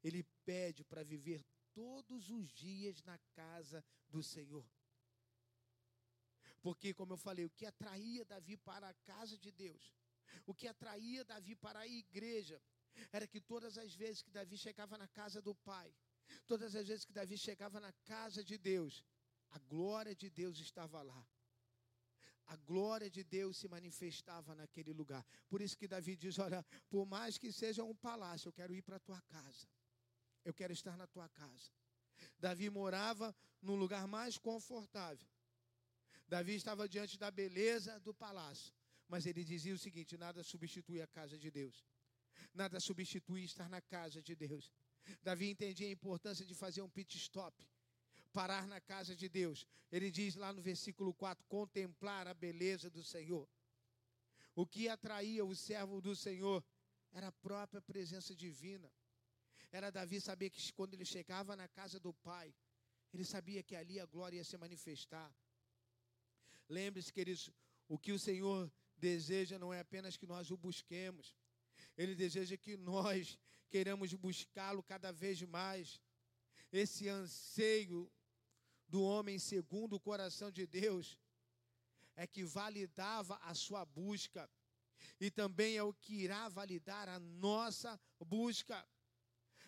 ele 0.02 0.24
pede 0.46 0.84
para 0.84 1.04
viver 1.04 1.44
todos 1.74 2.30
os 2.30 2.50
dias 2.54 3.04
na 3.04 3.18
casa 3.34 3.84
do 4.08 4.24
Senhor. 4.24 4.66
Porque, 6.62 6.94
como 6.94 7.14
eu 7.14 7.18
falei, 7.18 7.46
o 7.46 7.50
que 7.50 7.66
atraía 7.66 8.26
Davi 8.26 8.58
para 8.58 8.90
a 8.90 8.94
casa 8.94 9.38
de 9.38 9.52
Deus, 9.52 9.94
o 10.46 10.54
que 10.54 10.68
atraía 10.68 11.24
Davi 11.24 11.56
para 11.56 11.80
a 11.82 11.88
igreja, 11.88 12.62
era 13.12 13.28
que 13.28 13.42
todas 13.42 13.78
as 13.78 13.94
vezes 13.96 14.22
que 14.22 14.32
Davi 14.32 14.58
chegava 14.58 14.98
na 14.98 15.08
casa 15.08 15.42
do 15.42 15.54
Pai, 15.56 15.94
todas 16.46 16.76
as 16.76 16.88
vezes 16.88 17.06
que 17.06 17.14
Davi 17.14 17.38
chegava 17.38 17.80
na 17.80 17.94
casa 18.04 18.44
de 18.44 18.58
Deus, 18.58 19.04
a 19.52 19.60
glória 19.60 20.16
de 20.16 20.30
Deus 20.30 20.60
estava 20.60 21.02
lá 21.02 21.28
a 22.48 22.56
glória 22.58 23.10
de 23.10 23.24
Deus 23.24 23.58
se 23.58 23.68
manifestava 23.68 24.54
naquele 24.54 24.94
lugar. 24.94 25.26
Por 25.50 25.62
isso 25.62 25.78
que 25.78 25.88
Davi 25.88 26.16
diz: 26.16 26.38
Olha, 26.38 26.64
por 26.90 27.06
mais 27.06 27.38
que 27.38 27.52
seja 27.52 27.84
um 27.84 27.96
palácio, 27.96 28.50
eu 28.50 28.54
quero 28.54 28.74
ir 28.74 28.82
para 28.82 28.98
a 28.98 29.00
tua 29.00 29.22
casa. 29.22 29.68
Eu 30.44 30.54
quero 30.54 30.72
estar 30.72 30.96
na 30.96 31.08
tua 31.08 31.28
casa. 31.30 31.72
Davi 32.40 32.70
morava 32.70 33.36
num 33.62 33.76
lugar 33.76 34.08
mais 34.08 34.38
confortável. 34.38 35.28
Davi 36.28 36.56
estava 36.56 36.88
diante 36.88 37.18
da 37.18 37.32
beleza 37.32 38.00
do 38.00 38.14
palácio. 38.14 38.74
Mas 39.08 39.26
ele 39.26 39.44
dizia 39.44 39.74
o 39.74 39.78
seguinte: 39.78 40.18
nada 40.18 40.44
substitui 40.44 41.02
a 41.02 41.08
casa 41.08 41.38
de 41.38 41.50
Deus. 41.50 41.84
Nada 42.54 42.80
substitui 42.80 43.44
estar 43.44 43.70
na 43.70 43.82
casa 43.82 44.22
de 44.22 44.36
Deus. 44.36 44.72
Davi 45.22 45.50
entendia 45.50 45.88
a 45.88 45.92
importância 45.92 46.46
de 46.46 46.56
fazer 46.56 46.82
um 46.82 46.90
pit 46.90 47.18
stop 47.18 47.56
parar 48.36 48.68
na 48.68 48.82
casa 48.82 49.16
de 49.16 49.30
Deus. 49.30 49.66
Ele 49.90 50.12
diz 50.12 50.36
lá 50.36 50.52
no 50.52 50.62
versículo 50.62 51.14
4: 51.14 51.46
contemplar 51.48 52.28
a 52.28 52.34
beleza 52.34 52.90
do 52.90 53.02
Senhor. 53.02 53.48
O 54.54 54.66
que 54.68 54.90
atraía 54.90 55.44
o 55.46 55.56
servo 55.56 56.02
do 56.02 56.14
Senhor 56.16 56.64
era 57.14 57.28
a 57.30 57.32
própria 57.32 57.82
presença 57.82 58.36
divina. 58.36 58.92
Era 59.72 59.90
Davi 59.92 60.20
saber 60.20 60.50
que 60.50 60.62
quando 60.74 60.94
ele 60.94 61.06
chegava 61.06 61.56
na 61.56 61.68
casa 61.68 61.98
do 62.00 62.14
Pai, 62.14 62.54
ele 63.14 63.24
sabia 63.24 63.64
que 63.64 63.76
ali 63.76 64.00
a 64.00 64.06
glória 64.06 64.38
ia 64.38 64.44
se 64.44 64.58
manifestar. 64.58 65.34
Lembre-se, 66.68 67.12
queridos, 67.12 67.50
o 67.88 67.98
que 67.98 68.12
o 68.12 68.20
Senhor 68.20 68.72
deseja 68.98 69.58
não 69.60 69.74
é 69.74 69.80
apenas 69.80 70.18
que 70.18 70.26
nós 70.26 70.52
o 70.52 70.58
busquemos, 70.58 71.34
Ele 71.98 72.16
deseja 72.16 72.58
que 72.58 72.78
nós 72.78 73.38
queiramos 73.70 74.14
buscá-lo 74.14 74.84
cada 74.84 75.12
vez 75.12 75.42
mais. 75.44 76.02
Esse 76.72 77.08
anseio 77.08 78.12
do 78.88 79.02
homem 79.02 79.40
segundo 79.40 79.96
o 79.96 80.00
coração 80.00 80.52
de 80.52 80.66
Deus 80.66 81.18
é 82.16 82.26
que 82.26 82.44
validava 82.44 83.38
a 83.38 83.54
sua 83.54 83.84
busca 83.86 84.50
e 85.20 85.30
também 85.30 85.78
é 85.78 85.84
o 85.84 85.94
que 85.94 86.14
irá 86.14 86.48
validar 86.50 87.08
a 87.08 87.20
nossa 87.20 88.00
busca. 88.20 88.86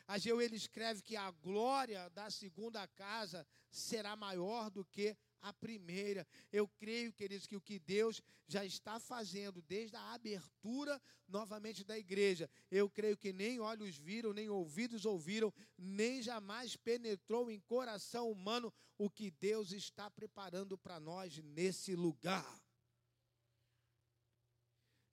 Ageu 0.07 0.41
ele 0.41 0.55
escreve 0.55 1.01
que 1.01 1.15
a 1.15 1.29
glória 1.31 2.09
da 2.11 2.29
segunda 2.29 2.87
casa 2.87 3.45
será 3.69 4.15
maior 4.15 4.69
do 4.69 4.85
que 4.85 5.17
a 5.41 5.53
primeira. 5.53 6.25
Eu 6.51 6.67
creio, 6.67 7.13
queridos, 7.13 7.47
que 7.47 7.55
o 7.55 7.61
que 7.61 7.79
Deus 7.79 8.21
já 8.47 8.65
está 8.65 8.99
fazendo 8.99 9.61
desde 9.61 9.95
a 9.95 10.13
abertura 10.13 11.01
novamente 11.27 11.83
da 11.83 11.97
igreja, 11.97 12.49
eu 12.71 12.89
creio 12.89 13.17
que 13.17 13.33
nem 13.33 13.59
olhos 13.59 13.97
viram, 13.97 14.33
nem 14.33 14.49
ouvidos 14.49 15.05
ouviram, 15.05 15.53
nem 15.77 16.21
jamais 16.21 16.75
penetrou 16.75 17.51
em 17.51 17.59
coração 17.59 18.31
humano 18.31 18.73
o 18.97 19.09
que 19.09 19.29
Deus 19.31 19.71
está 19.71 20.09
preparando 20.09 20.77
para 20.77 20.99
nós 20.99 21.37
nesse 21.37 21.95
lugar. 21.95 22.61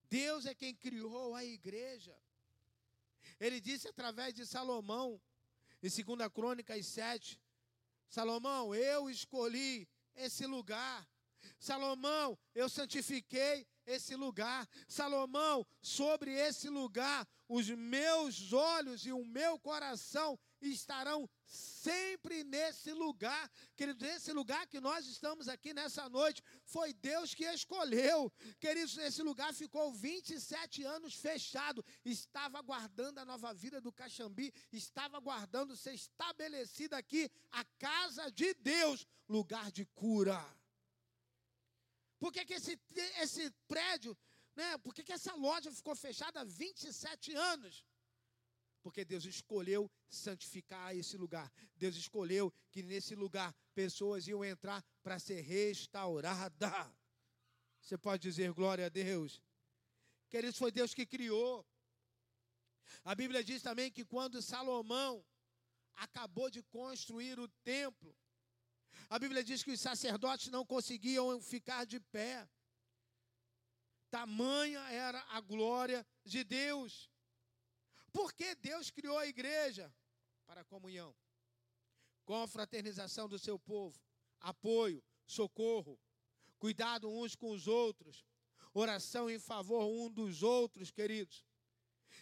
Deus 0.09 0.45
é 0.45 0.55
quem 0.55 0.73
criou 0.73 1.35
a 1.35 1.43
igreja. 1.43 2.15
Ele 3.39 3.59
disse 3.59 3.87
através 3.87 4.33
de 4.33 4.45
Salomão, 4.45 5.21
em 5.83 5.89
2 5.89 6.31
Crônicas 6.33 6.85
7, 6.85 7.39
Salomão, 8.09 8.73
eu 8.73 9.09
escolhi 9.09 9.87
esse 10.15 10.45
lugar. 10.45 11.07
Salomão, 11.59 12.37
eu 12.53 12.67
santifiquei 12.67 13.65
esse 13.85 14.15
lugar. 14.15 14.67
Salomão, 14.87 15.65
sobre 15.81 16.31
esse 16.33 16.69
lugar, 16.69 17.27
os 17.47 17.69
meus 17.69 18.51
olhos 18.51 19.05
e 19.05 19.11
o 19.11 19.23
meu 19.23 19.59
coração 19.59 20.39
estarão 20.61 21.29
sempre 21.45 22.43
nesse 22.43 22.91
lugar. 22.91 23.51
Queridos, 23.75 24.07
esse 24.07 24.31
lugar 24.31 24.67
que 24.67 24.79
nós 24.79 25.07
estamos 25.07 25.47
aqui 25.47 25.73
nessa 25.73 26.09
noite, 26.09 26.41
foi 26.63 26.93
Deus 26.93 27.33
que 27.33 27.45
escolheu. 27.45 28.31
Queridos, 28.59 28.97
esse 28.97 29.21
lugar 29.21 29.53
ficou 29.53 29.91
27 29.91 30.83
anos 30.83 31.15
fechado. 31.15 31.83
Estava 32.03 32.59
aguardando 32.59 33.19
a 33.19 33.25
nova 33.25 33.53
vida 33.53 33.79
do 33.79 33.91
Caxambi, 33.91 34.53
estava 34.71 35.17
aguardando 35.17 35.75
ser 35.75 35.93
estabelecida 35.93 36.97
aqui 36.97 37.29
a 37.51 37.63
casa 37.77 38.31
de 38.31 38.53
Deus, 38.55 39.05
lugar 39.27 39.71
de 39.71 39.85
cura. 39.85 40.43
Por 42.19 42.31
que, 42.31 42.45
que 42.45 42.53
esse, 42.53 42.79
esse 43.21 43.51
prédio, 43.67 44.17
né? 44.55 44.77
Por 44.79 44.93
que, 44.93 45.03
que 45.03 45.13
essa 45.13 45.33
loja 45.35 45.71
ficou 45.71 45.95
fechada 45.95 46.41
há 46.41 46.43
27 46.43 47.33
anos? 47.33 47.85
Porque 48.85 49.03
Deus 49.03 49.25
escolheu 49.25 49.91
santificar 50.07 50.95
esse 50.95 51.17
lugar. 51.17 51.51
Deus 51.75 51.95
escolheu 51.95 52.53
que 52.69 52.83
nesse 52.83 53.15
lugar 53.15 53.51
pessoas 53.73 54.27
iam 54.27 54.45
entrar 54.45 54.85
para 55.01 55.17
ser 55.17 55.41
restaurada. 55.41 56.71
Você 57.81 57.97
pode 57.97 58.21
dizer 58.21 58.53
glória 58.53 58.85
a 58.85 58.89
Deus. 58.89 59.41
Queridos, 60.29 60.59
foi 60.59 60.71
Deus 60.71 60.93
que 60.93 61.03
criou. 61.03 61.65
A 63.03 63.15
Bíblia 63.15 63.43
diz 63.43 63.63
também 63.63 63.91
que 63.91 64.05
quando 64.05 64.39
Salomão 64.39 65.25
acabou 65.95 66.51
de 66.51 66.61
construir 66.61 67.39
o 67.39 67.47
templo, 67.63 68.15
a 69.09 69.17
Bíblia 69.17 69.43
diz 69.43 69.63
que 69.63 69.71
os 69.71 69.81
sacerdotes 69.81 70.51
não 70.51 70.63
conseguiam 70.63 71.41
ficar 71.41 71.85
de 71.85 71.99
pé. 71.99 72.47
Tamanha 74.11 74.81
era 74.91 75.25
a 75.29 75.41
glória 75.41 76.05
de 76.23 76.43
Deus. 76.43 77.09
Por 78.15 78.31
que 78.31 78.55
Deus 78.55 78.89
criou 78.89 79.17
a 79.17 79.27
igreja? 79.27 79.93
Para 80.45 80.61
a 80.61 80.63
comunhão, 80.63 81.13
confraternização 82.23 83.27
do 83.27 83.37
seu 83.37 83.59
povo, 83.59 83.99
apoio, 84.39 85.03
socorro, 85.27 85.99
cuidado 86.57 87.11
uns 87.11 87.35
com 87.35 87.51
os 87.51 87.67
outros, 87.67 88.25
oração 88.73 89.29
em 89.29 89.37
favor 89.37 89.83
um 89.85 90.09
dos 90.09 90.43
outros, 90.43 90.91
queridos. 90.91 91.45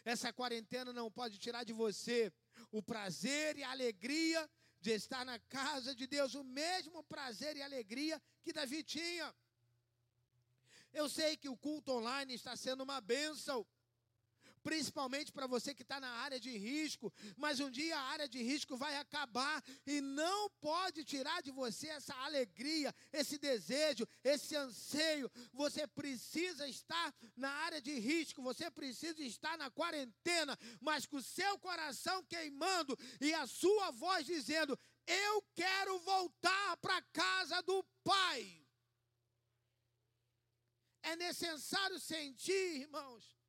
Essa 0.03 0.33
quarentena 0.33 0.91
não 0.91 1.12
pode 1.12 1.38
tirar 1.38 1.63
de 1.63 1.73
você 1.73 2.33
o 2.71 2.81
prazer 2.81 3.57
e 3.57 3.63
a 3.63 3.69
alegria 3.69 4.50
de 4.81 4.93
estar 4.93 5.23
na 5.23 5.38
casa 5.41 5.93
de 5.93 6.07
Deus, 6.07 6.33
o 6.33 6.43
mesmo 6.43 7.03
prazer 7.03 7.55
e 7.55 7.62
alegria 7.62 8.19
que 8.41 8.51
Davi 8.51 8.83
tinha. 8.83 9.31
Eu 10.91 11.07
sei 11.07 11.38
que 11.38 11.50
o 11.50 11.57
culto 11.57 11.91
online 11.91 12.33
está 12.33 12.55
sendo 12.55 12.81
uma 12.81 13.00
bênção, 13.00 13.63
principalmente 14.63 15.32
para 15.32 15.46
você 15.46 15.74
que 15.75 15.82
está 15.82 16.00
na 16.00 16.10
área 16.10 16.39
de 16.39 16.58
risco, 16.58 17.13
mas 17.38 17.60
um 17.60 17.70
dia 17.70 17.98
a 17.98 18.01
área 18.01 18.27
de 18.27 18.41
risco 18.41 18.77
vai 18.77 18.96
acabar 18.98 19.62
e 19.86 20.00
não 20.01 20.50
pode 20.62 21.03
tirar 21.03 21.41
de 21.41 21.51
você 21.51 21.88
essa 21.89 22.15
alegria, 22.15 22.96
esse 23.12 23.38
desejo, 23.38 24.08
esse 24.24 24.55
anseio. 24.55 25.29
Você 25.51 25.86
precisa 25.86 26.67
estar 26.67 27.13
na 27.36 27.50
área 27.50 27.82
de 27.82 27.93
risco, 28.00 28.41
você 28.41 28.72
precisa 28.72 29.22
estar 29.22 29.58
na 29.58 29.70
quarentena, 29.70 30.58
mas 30.79 31.05
com 31.05 31.17
o 31.17 31.22
seu 31.22 31.60
coração 31.60 32.24
queimando 32.24 32.98
e 33.20 33.34
a 33.34 33.46
sua 33.46 33.91
voz 33.91 34.25
dizendo: 34.25 34.79
Eu 35.05 35.41
quero 35.53 36.00
voltar 36.00 36.77
para 36.77 36.98
a 36.98 37.01
casa 37.01 37.62
do 37.63 37.84
Pai. 38.03 38.63
É 41.03 41.17
necessário 41.17 42.00
sentir, 42.00 42.82
irmãos, 42.82 43.42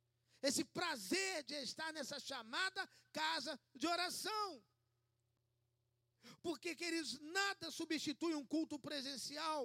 esse 0.47 0.63
prazer 0.63 1.43
de 1.43 1.55
estar 1.69 1.91
nessa 1.93 2.19
chamada 2.19 2.81
casa 3.11 3.59
de 3.73 3.87
oração. 3.87 4.63
Porque, 6.41 6.75
queridos, 6.75 7.19
nada 7.19 7.71
substitui 7.71 8.33
um 8.35 8.45
culto 8.45 8.77
presencial. 8.79 9.61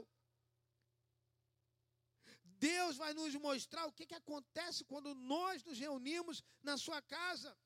Deus 2.68 2.96
vai 2.96 3.12
nos 3.14 3.34
mostrar 3.34 3.86
o 3.86 3.92
que, 3.92 4.06
que 4.06 4.14
acontece 4.14 4.84
quando 4.84 5.14
nós 5.14 5.62
nos 5.64 5.78
reunimos 5.78 6.42
na 6.62 6.76
sua 6.76 7.00
casa. 7.02 7.56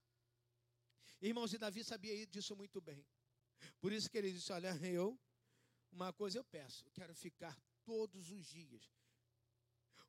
Irmãos, 1.21 1.53
e 1.53 1.59
Davi 1.59 1.83
sabia 1.85 2.27
disso 2.27 2.55
muito 2.57 2.81
bem. 2.81 3.05
Por 3.81 3.93
isso 3.93 4.11
que 4.11 4.19
ele 4.19 4.33
disse: 4.33 4.53
Olha, 4.53 4.73
eu, 4.87 5.19
uma 5.91 6.13
coisa 6.13 6.39
eu 6.39 6.45
peço, 6.45 6.85
quero 6.93 7.15
ficar 7.15 7.57
todos 7.85 8.31
os 8.31 8.47
dias 8.47 8.94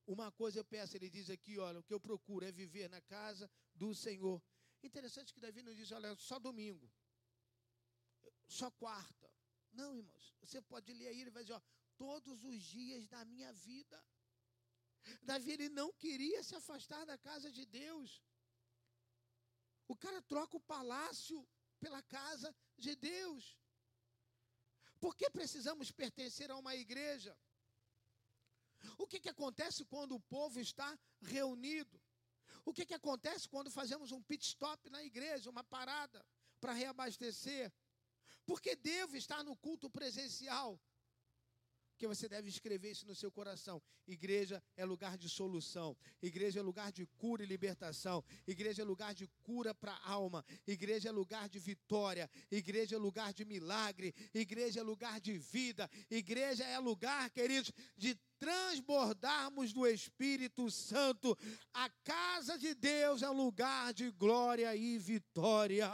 uma 0.07 0.31
coisa 0.31 0.59
eu 0.59 0.65
peço, 0.65 0.95
ele 0.95 1.09
diz 1.09 1.29
aqui, 1.29 1.57
olha, 1.57 1.79
o 1.79 1.83
que 1.83 1.93
eu 1.93 2.00
procuro 2.00 2.45
é 2.45 2.51
viver 2.51 2.89
na 2.89 3.01
casa 3.01 3.50
do 3.74 3.93
Senhor. 3.93 4.41
Interessante 4.83 5.33
que 5.33 5.39
Davi 5.39 5.63
não 5.63 5.74
diz, 5.74 5.91
olha, 5.91 6.15
só 6.15 6.38
domingo, 6.38 6.91
só 8.47 8.69
quarta. 8.71 9.31
Não, 9.71 9.95
irmãos, 9.95 10.33
você 10.41 10.62
pode 10.62 10.93
ler 10.93 11.07
aí, 11.07 11.21
ele 11.21 11.31
vai 11.31 11.43
dizer, 11.43 11.55
ó, 11.55 11.62
todos 11.97 12.43
os 12.43 12.62
dias 12.62 13.07
da 13.07 13.25
minha 13.25 13.51
vida. 13.53 14.03
Davi, 15.21 15.51
ele 15.51 15.69
não 15.69 15.91
queria 15.93 16.43
se 16.43 16.55
afastar 16.55 17.05
da 17.05 17.17
casa 17.17 17.51
de 17.51 17.65
Deus. 17.65 18.24
O 19.88 19.95
cara 19.95 20.21
troca 20.21 20.57
o 20.57 20.62
palácio 20.62 21.47
pela 21.79 22.01
casa 22.03 22.55
de 22.77 22.95
Deus. 22.95 23.57
Por 25.00 25.15
que 25.15 25.29
precisamos 25.29 25.91
pertencer 25.91 26.50
a 26.50 26.57
uma 26.57 26.75
igreja? 26.75 27.38
O 28.98 29.08
que, 29.08 29.20
que 29.20 29.30
acontece 29.30 29.84
quando 29.86 30.15
o 30.15 30.20
povo 30.20 30.60
está 30.60 30.98
reunido? 31.22 32.01
O 32.63 32.74
que, 32.74 32.86
que 32.86 32.94
acontece 32.94 33.48
quando 33.48 33.70
fazemos 33.70 34.12
um 34.12 34.22
pit 34.22 34.44
stop 34.46 34.89
na 34.89 35.04
igreja, 35.04 35.50
uma 35.50 35.63
parada 35.63 36.25
para 36.60 36.74
reabastecer? 36.74 37.72
Porque 38.46 38.75
devo 38.75 39.15
estar 39.15 39.44
no 39.44 39.56
culto 39.56 39.89
presencial? 39.89 40.80
que 41.98 42.08
você 42.08 42.27
deve 42.27 42.50
escrever 42.50 42.92
isso 42.92 43.06
no 43.06 43.15
seu 43.15 43.32
coração. 43.32 43.82
Igreja 44.08 44.62
é 44.75 44.86
lugar 44.86 45.18
de 45.18 45.30
solução, 45.30 45.98
igreja 46.22 46.60
é 46.60 46.62
lugar 46.62 46.92
de 46.92 47.06
cura 47.06 47.44
e 47.44 47.46
libertação, 47.46 48.24
igreja 48.46 48.82
é 48.82 48.86
lugar 48.86 49.13
de 49.13 49.27
cura 49.44 49.74
para 49.74 49.94
a 49.94 50.12
alma, 50.12 50.46
igreja 50.68 51.10
é 51.10 51.12
lugar 51.12 51.50
de 51.50 51.60
vitória, 51.60 52.30
igreja 52.51 52.96
é 52.96 53.00
lugar 53.00 53.34
de 53.34 53.46
milagre, 53.46 54.13
igreja 54.34 54.82
é 54.82 54.84
lugar 54.84 55.20
de 55.20 55.38
vida, 55.38 55.89
igreja 56.10 56.63
é 56.63 56.77
lugar, 56.80 57.30
queridos, 57.30 57.72
de 57.96 58.18
transbordarmos 58.39 59.74
do 59.74 59.88
Espírito 59.88 60.70
Santo. 60.70 61.38
A 61.74 61.89
casa 62.04 62.58
de 62.58 62.74
Deus 62.74 63.22
é 63.22 63.30
um 63.30 63.38
lugar 63.46 63.94
de 63.94 64.12
glória 64.12 64.75
e 64.75 64.98
vitória. 64.98 65.89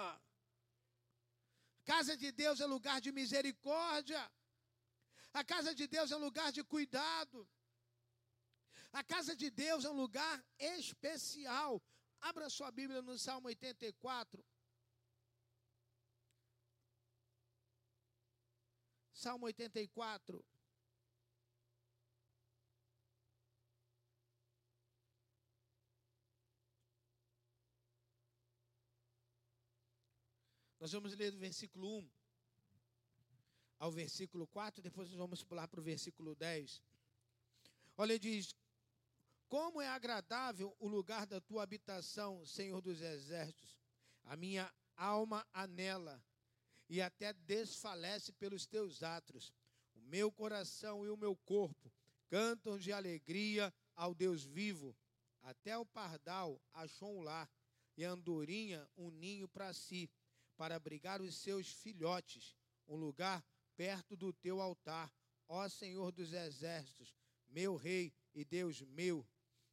Casa 1.86 2.16
de 2.16 2.32
Deus 2.32 2.60
é 2.60 2.66
lugar 2.66 3.02
de 3.02 3.12
misericórdia. 3.12 4.32
A 5.34 5.44
casa 5.44 5.74
de 5.74 5.88
Deus 5.88 6.12
é 6.12 6.16
um 6.16 6.20
lugar 6.20 6.52
de 6.52 6.64
cuidado. 6.64 7.48
A 8.92 9.04
casa 9.04 9.36
de 9.36 9.50
Deus 9.50 9.86
é 9.86 9.90
um 9.90 9.96
lugar 9.96 10.44
especial. 10.60 11.82
Abra 12.20 12.50
sua 12.50 12.72
Bíblia 12.72 13.02
no 13.02 13.18
Salmo 13.18 13.48
84. 13.48 14.46
Salmo 19.14 19.46
84. 19.46 20.44
Nós 30.82 30.92
vamos 30.94 31.16
ler 31.16 31.30
do 31.30 31.38
versículo 31.38 32.00
1 32.00 32.10
ao 33.78 33.92
versículo 33.92 34.48
4, 34.48 34.82
depois 34.82 35.08
nós 35.10 35.18
vamos 35.20 35.44
pular 35.44 35.68
para 35.68 35.80
o 35.80 35.84
versículo 35.84 36.34
10. 36.34 36.82
Olha, 37.96 38.14
ele 38.14 38.20
diz: 38.20 38.56
Como 39.48 39.80
é 39.80 39.88
agradável 39.88 40.76
o 40.80 40.88
lugar 40.88 41.28
da 41.28 41.40
tua 41.40 41.62
habitação, 41.62 42.44
Senhor 42.48 42.82
dos 42.82 43.00
exércitos. 43.00 43.78
A 44.24 44.36
minha 44.36 44.74
alma 44.98 45.46
anela 45.54 46.20
e 46.90 47.00
até 47.00 47.32
desfalece 47.32 48.32
pelos 48.32 48.66
teus 48.66 49.04
atos. 49.04 49.54
O 49.94 50.00
meu 50.00 50.32
coração 50.32 51.06
e 51.06 51.12
o 51.12 51.18
meu 51.18 51.36
corpo 51.36 51.94
cantam 52.28 52.80
de 52.80 52.92
alegria 52.92 53.72
ao 53.96 54.16
Deus 54.16 54.44
vivo. 54.44 54.98
Até 55.44 55.78
o 55.78 55.86
pardal 55.86 56.60
achou 56.74 57.20
um 57.20 57.22
lar 57.22 57.48
e 57.96 58.04
a 58.04 58.10
andorinha 58.10 58.90
um 58.98 59.12
ninho 59.12 59.48
para 59.48 59.74
si, 59.74 60.10
para 60.62 60.76
abrigar 60.76 61.24
os 61.24 61.34
seus 61.38 61.72
filhotes, 61.72 62.56
um 62.88 62.96
lugar 62.96 63.44
perto 63.76 64.16
do 64.16 64.32
teu 64.32 64.62
altar, 64.62 65.12
ó 65.48 65.68
Senhor 65.68 66.12
dos 66.12 66.34
exércitos, 66.34 67.16
meu 67.50 67.76
rei 67.76 68.14
e 68.32 68.46
Deus 68.46 68.80
meu. 68.82 69.28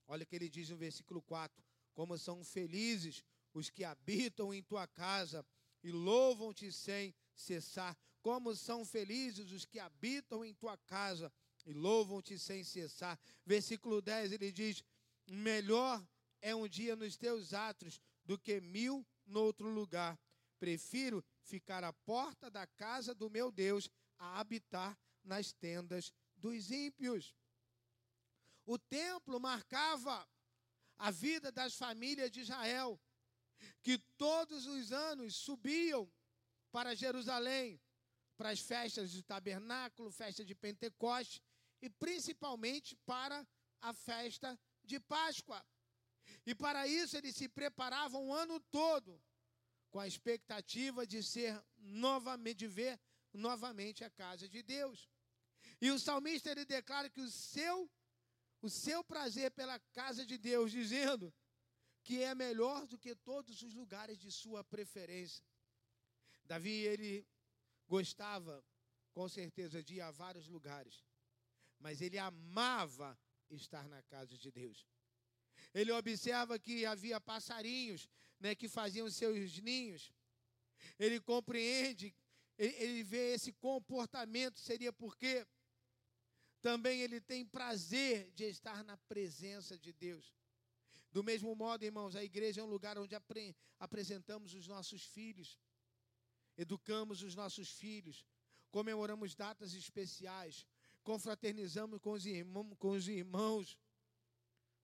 Olha 0.06 0.22
o 0.22 0.26
que 0.26 0.34
ele 0.34 0.48
diz 0.48 0.70
no 0.70 0.78
versículo 0.78 1.20
4: 1.20 1.62
Como 1.92 2.16
são 2.16 2.42
felizes 2.42 3.22
os 3.52 3.68
que 3.68 3.84
habitam 3.84 4.54
em 4.54 4.62
tua 4.62 4.86
casa 4.86 5.44
e 5.82 5.92
louvam-te 5.92 6.72
sem 6.72 7.14
cessar. 7.34 7.94
Como 8.22 8.56
são 8.56 8.82
felizes 8.82 9.52
os 9.52 9.66
que 9.66 9.78
habitam 9.78 10.42
em 10.42 10.54
tua 10.54 10.78
casa 10.78 11.30
e 11.66 11.74
louvam-te 11.74 12.38
sem 12.38 12.64
cessar. 12.64 13.20
Versículo 13.44 14.00
10 14.00 14.32
ele 14.32 14.50
diz: 14.50 14.82
Melhor 15.26 16.02
é 16.40 16.54
um 16.54 16.66
dia 16.66 16.96
nos 16.96 17.14
teus 17.14 17.52
atos 17.52 18.00
do 18.24 18.38
que 18.38 18.58
mil 18.58 19.06
no 19.26 19.42
outro 19.42 19.68
lugar. 19.68 20.18
Prefiro 20.58 21.24
ficar 21.42 21.84
à 21.84 21.92
porta 21.92 22.50
da 22.50 22.66
casa 22.66 23.14
do 23.14 23.30
meu 23.30 23.50
Deus 23.50 23.88
a 24.18 24.40
habitar 24.40 24.98
nas 25.24 25.52
tendas 25.52 26.12
dos 26.36 26.70
ímpios. 26.70 27.34
O 28.66 28.78
templo 28.78 29.38
marcava 29.40 30.28
a 30.98 31.10
vida 31.10 31.52
das 31.52 31.74
famílias 31.74 32.30
de 32.30 32.40
Israel, 32.40 33.00
que 33.82 33.98
todos 34.16 34.66
os 34.66 34.92
anos 34.92 35.36
subiam 35.36 36.10
para 36.70 36.94
Jerusalém, 36.94 37.80
para 38.36 38.50
as 38.50 38.60
festas 38.60 39.12
do 39.12 39.22
tabernáculo, 39.22 40.10
festa 40.10 40.44
de 40.44 40.54
Pentecoste 40.54 41.42
e 41.80 41.88
principalmente 41.88 42.96
para 43.06 43.46
a 43.80 43.92
festa 43.94 44.58
de 44.84 44.98
Páscoa. 45.00 45.64
E 46.44 46.54
para 46.54 46.86
isso 46.86 47.16
eles 47.16 47.36
se 47.36 47.48
preparavam 47.48 48.26
o 48.26 48.34
ano 48.34 48.60
todo 48.70 49.20
com 49.90 49.98
a 50.00 50.06
expectativa 50.06 51.06
de 51.06 51.22
ser 51.22 51.60
novamente, 51.78 52.58
de 52.58 52.66
ver 52.66 53.00
novamente 53.32 54.04
a 54.04 54.10
casa 54.10 54.48
de 54.48 54.62
Deus. 54.62 55.08
E 55.80 55.90
o 55.90 55.98
salmista 55.98 56.50
ele 56.50 56.64
declara 56.64 57.08
que 57.08 57.20
o 57.20 57.30
seu 57.30 57.90
o 58.60 58.68
seu 58.68 59.04
prazer 59.04 59.52
pela 59.52 59.78
casa 59.92 60.26
de 60.26 60.36
Deus, 60.36 60.72
dizendo 60.72 61.32
que 62.02 62.22
é 62.22 62.34
melhor 62.34 62.86
do 62.86 62.98
que 62.98 63.14
todos 63.14 63.62
os 63.62 63.72
lugares 63.74 64.18
de 64.18 64.32
sua 64.32 64.64
preferência. 64.64 65.44
Davi 66.44 66.70
ele 66.70 67.26
gostava 67.86 68.64
com 69.12 69.28
certeza 69.28 69.82
de 69.82 69.96
ir 69.96 70.00
a 70.00 70.10
vários 70.10 70.48
lugares, 70.48 71.04
mas 71.78 72.00
ele 72.00 72.18
amava 72.18 73.18
estar 73.50 73.88
na 73.88 74.02
casa 74.02 74.36
de 74.36 74.50
Deus. 74.50 74.86
Ele 75.74 75.92
observa 75.92 76.58
que 76.58 76.86
havia 76.86 77.20
passarinhos 77.20 78.08
né, 78.40 78.54
que 78.54 78.68
faziam 78.68 79.10
seus 79.10 79.58
ninhos. 79.58 80.12
Ele 80.98 81.20
compreende, 81.20 82.14
ele, 82.56 83.02
vê 83.02 83.34
esse 83.34 83.52
comportamento, 83.52 84.58
seria 84.58 84.92
porque 84.92 85.46
também 86.60 87.00
ele 87.00 87.20
tem 87.20 87.44
prazer 87.44 88.30
de 88.32 88.44
estar 88.44 88.82
na 88.84 88.96
presença 88.96 89.78
de 89.78 89.92
Deus. 89.92 90.34
Do 91.10 91.22
mesmo 91.22 91.54
modo, 91.54 91.84
irmãos, 91.84 92.14
a 92.14 92.22
igreja 92.22 92.60
é 92.60 92.64
um 92.64 92.68
lugar 92.68 92.98
onde 92.98 93.14
apre 93.14 93.56
apresentamos 93.78 94.54
os 94.54 94.66
nossos 94.66 95.04
filhos, 95.04 95.58
educamos 96.56 97.22
os 97.22 97.34
nossos 97.34 97.70
filhos, 97.70 98.26
comemoramos 98.70 99.34
datas 99.34 99.72
especiais, 99.72 100.66
confraternizamos 101.02 102.00
com 102.00 102.12
os 102.12 102.26
irmãos, 102.26 102.76
com 102.78 102.90
os 102.90 103.08
irmãos 103.08 103.78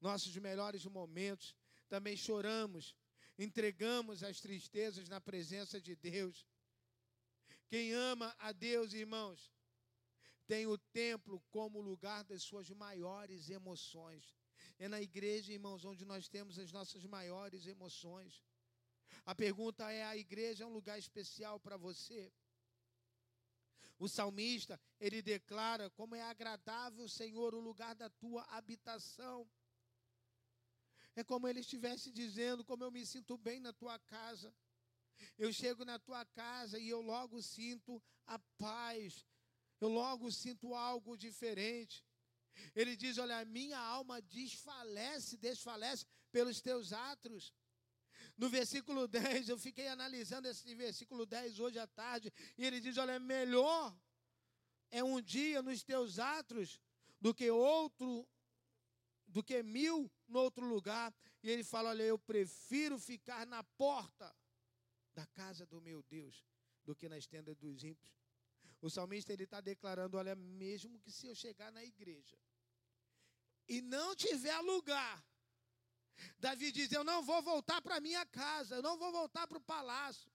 nossos 0.01 0.37
melhores 0.37 0.85
momentos, 0.87 1.57
também 1.89 2.17
choramos, 2.17 2.95
entregamos 3.39 4.23
as 4.23 4.41
tristezas 4.41 5.09
na 5.09 5.21
presença 5.21 5.81
de 5.81 5.97
Deus. 5.97 6.47
Quem 7.69 7.93
ama 7.93 8.35
a 8.39 8.53
Deus, 8.53 8.93
irmãos, 8.93 9.53
tem 10.47 10.67
o 10.67 10.79
templo 10.79 11.43
como 11.51 11.81
lugar 11.81 12.23
das 12.25 12.43
suas 12.43 12.71
maiores 12.71 13.49
emoções. 13.49 14.37
É 14.79 14.89
na 14.89 15.01
igreja, 15.01 15.53
irmãos, 15.53 15.85
onde 15.85 16.05
nós 16.05 16.29
temos 16.29 16.59
as 16.59 16.71
nossas 16.73 17.05
maiores 17.05 17.67
emoções. 17.67 18.45
A 19.25 19.35
pergunta 19.35 19.91
é: 19.91 20.05
a 20.05 20.17
igreja 20.17 20.65
é 20.65 20.67
um 20.67 20.73
lugar 20.73 20.99
especial 20.99 21.59
para 21.59 21.77
você? 21.77 22.33
O 23.99 24.09
salmista, 24.09 24.81
ele 24.99 25.23
declara 25.23 25.89
como 25.91 26.15
é 26.15 26.23
agradável, 26.23 27.09
Senhor, 27.09 27.55
o 27.55 27.61
lugar 27.61 27.95
da 27.95 28.11
tua 28.11 28.43
habitação. 28.45 29.49
É 31.17 31.23
como 31.23 31.47
ele 31.47 31.61
estivesse 31.61 32.11
dizendo, 32.11 32.65
como 32.65 32.85
eu 32.85 32.91
me 32.91 33.05
sinto 33.07 33.37
bem 33.39 33.61
na 33.61 33.73
tua 33.73 33.99
casa. 33.99 34.55
Eu 35.39 35.53
chego 35.53 35.85
na 35.85 35.99
tua 35.99 36.25
casa 36.25 36.79
e 36.79 36.89
eu 36.89 37.01
logo 37.01 37.41
sinto 37.41 38.03
a 38.27 38.39
paz. 38.59 39.25
Eu 39.81 39.89
logo 39.89 40.31
sinto 40.31 40.75
algo 40.75 41.17
diferente. 41.17 42.05
Ele 42.75 42.97
diz: 42.97 43.19
Olha, 43.19 43.45
minha 43.45 43.79
alma 43.79 44.21
desfalece, 44.23 45.37
desfalece 45.37 46.07
pelos 46.33 46.61
teus 46.61 46.93
atos. 46.93 47.53
No 48.37 48.49
versículo 48.49 49.07
10, 49.09 49.49
eu 49.49 49.59
fiquei 49.59 49.89
analisando 49.89 50.49
esse 50.49 50.75
versículo 50.75 51.25
10 51.27 51.61
hoje 51.61 51.79
à 51.79 51.87
tarde, 51.87 52.33
e 52.59 52.65
ele 52.65 52.81
diz: 52.81 52.97
Olha, 52.97 53.19
melhor 53.19 53.97
é 54.91 55.03
um 55.03 55.21
dia 55.21 55.63
nos 55.63 55.83
teus 55.83 56.19
atos 56.19 56.81
do 57.21 57.35
que 57.35 57.51
outro, 57.51 58.29
do 59.27 59.43
que 59.43 59.63
mil 59.63 60.11
no 60.29 60.41
outro 60.41 60.67
lugar. 60.67 61.15
E 61.43 61.51
ele 61.51 61.65
fala: 61.65 61.91
Olha, 61.91 62.03
eu 62.03 62.19
prefiro 62.19 62.99
ficar 62.99 63.47
na 63.47 63.63
porta 63.63 64.35
da 65.15 65.27
casa 65.27 65.67
do 65.67 65.81
meu 65.81 66.03
Deus 66.03 66.45
do 66.85 66.95
que 66.95 67.09
nas 67.09 67.27
tendas 67.27 67.57
dos 67.57 67.83
ímpios. 67.83 68.13
O 68.81 68.91
salmista 68.91 69.33
ele 69.33 69.45
está 69.45 69.61
declarando: 69.61 70.17
Olha, 70.17 70.35
mesmo 70.35 70.99
que 71.01 71.11
se 71.11 71.27
eu 71.27 71.35
chegar 71.35 71.73
na 71.73 71.85
igreja 71.85 72.39
e 73.67 73.81
não 73.81 74.15
tiver 74.15 74.59
lugar, 74.61 75.25
Davi 76.39 76.71
diz: 76.71 76.93
Eu 76.93 77.05
não 77.05 77.23
vou 77.23 77.43
voltar 77.43 77.81
para 77.81 78.01
minha 78.01 78.25
casa, 78.27 78.77
eu 78.77 78.83
não 78.83 78.99
vou 78.99 79.11
voltar 79.11 79.47
para 79.47 79.59
o 79.59 79.61
palácio. 79.61 80.31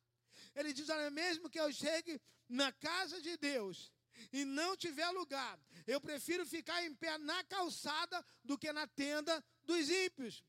Ele 0.56 0.73
diz: 0.73 0.89
Olha, 0.89 1.10
mesmo 1.10 1.49
que 1.49 1.60
eu 1.60 1.71
chegue 1.71 2.19
na 2.47 2.71
casa 2.71 3.21
de 3.21 3.38
Deus 3.38 3.91
e 4.32 4.45
não 4.45 4.75
tiver 4.75 5.10
lugar, 5.12 5.60
eu 5.88 5.99
prefiro 5.99 6.45
ficar 6.45 6.84
em 6.86 6.93
pé 6.93 7.17
na 7.17 7.43
calçada 7.43 8.23
do 8.43 8.58
que 8.58 8.71
na 8.71 8.88
tenda 8.88 9.43
dos 9.63 9.89
ímpios. 9.89 10.43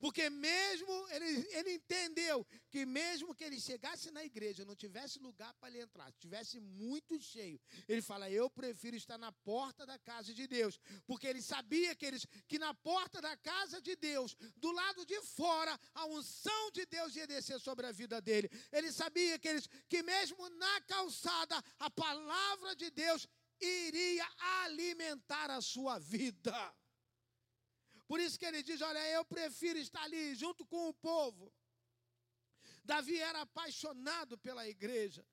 Porque 0.00 0.28
mesmo 0.30 1.08
ele, 1.10 1.46
ele 1.50 1.74
entendeu 1.74 2.46
que 2.70 2.84
mesmo 2.86 3.34
que 3.34 3.44
ele 3.44 3.60
chegasse 3.60 4.10
na 4.10 4.24
igreja, 4.24 4.64
não 4.64 4.76
tivesse 4.76 5.18
lugar 5.18 5.52
para 5.54 5.68
ele 5.68 5.80
entrar, 5.80 6.12
tivesse 6.12 6.60
muito 6.60 7.20
cheio, 7.20 7.60
ele 7.88 8.02
fala: 8.02 8.30
"Eu 8.30 8.48
prefiro 8.50 8.96
estar 8.96 9.18
na 9.18 9.32
porta 9.32 9.86
da 9.86 9.98
casa 9.98 10.32
de 10.34 10.46
Deus", 10.46 10.78
porque 11.06 11.26
ele 11.26 11.42
sabia 11.42 11.94
que 11.94 12.06
eles 12.06 12.26
que 12.48 12.58
na 12.58 12.74
porta 12.74 13.20
da 13.20 13.36
casa 13.36 13.80
de 13.80 13.96
Deus, 13.96 14.36
do 14.56 14.70
lado 14.72 15.06
de 15.06 15.20
fora, 15.22 15.78
a 15.94 16.06
unção 16.06 16.70
de 16.72 16.86
Deus 16.86 17.16
ia 17.16 17.26
descer 17.26 17.60
sobre 17.60 17.86
a 17.86 17.92
vida 17.92 18.20
dele. 18.20 18.50
Ele 18.72 18.92
sabia 18.92 19.38
que 19.38 19.48
eles 19.48 19.68
que 19.88 20.02
mesmo 20.02 20.48
na 20.50 20.80
calçada, 20.82 21.62
a 21.78 21.90
palavra 21.90 22.74
de 22.76 22.90
Deus 22.90 23.26
iria 23.60 24.26
alimentar 24.64 25.50
a 25.50 25.60
sua 25.60 25.98
vida. 25.98 26.74
Por 28.06 28.20
isso 28.20 28.38
que 28.38 28.46
ele 28.46 28.62
diz: 28.62 28.80
Olha, 28.80 29.02
eu 29.10 29.24
prefiro 29.24 29.78
estar 29.78 30.02
ali 30.02 30.34
junto 30.34 30.64
com 30.66 30.88
o 30.88 30.94
povo. 30.94 31.52
Davi 32.84 33.18
era 33.18 33.40
apaixonado 33.40 34.36
pela 34.38 34.68
igreja. 34.68 35.24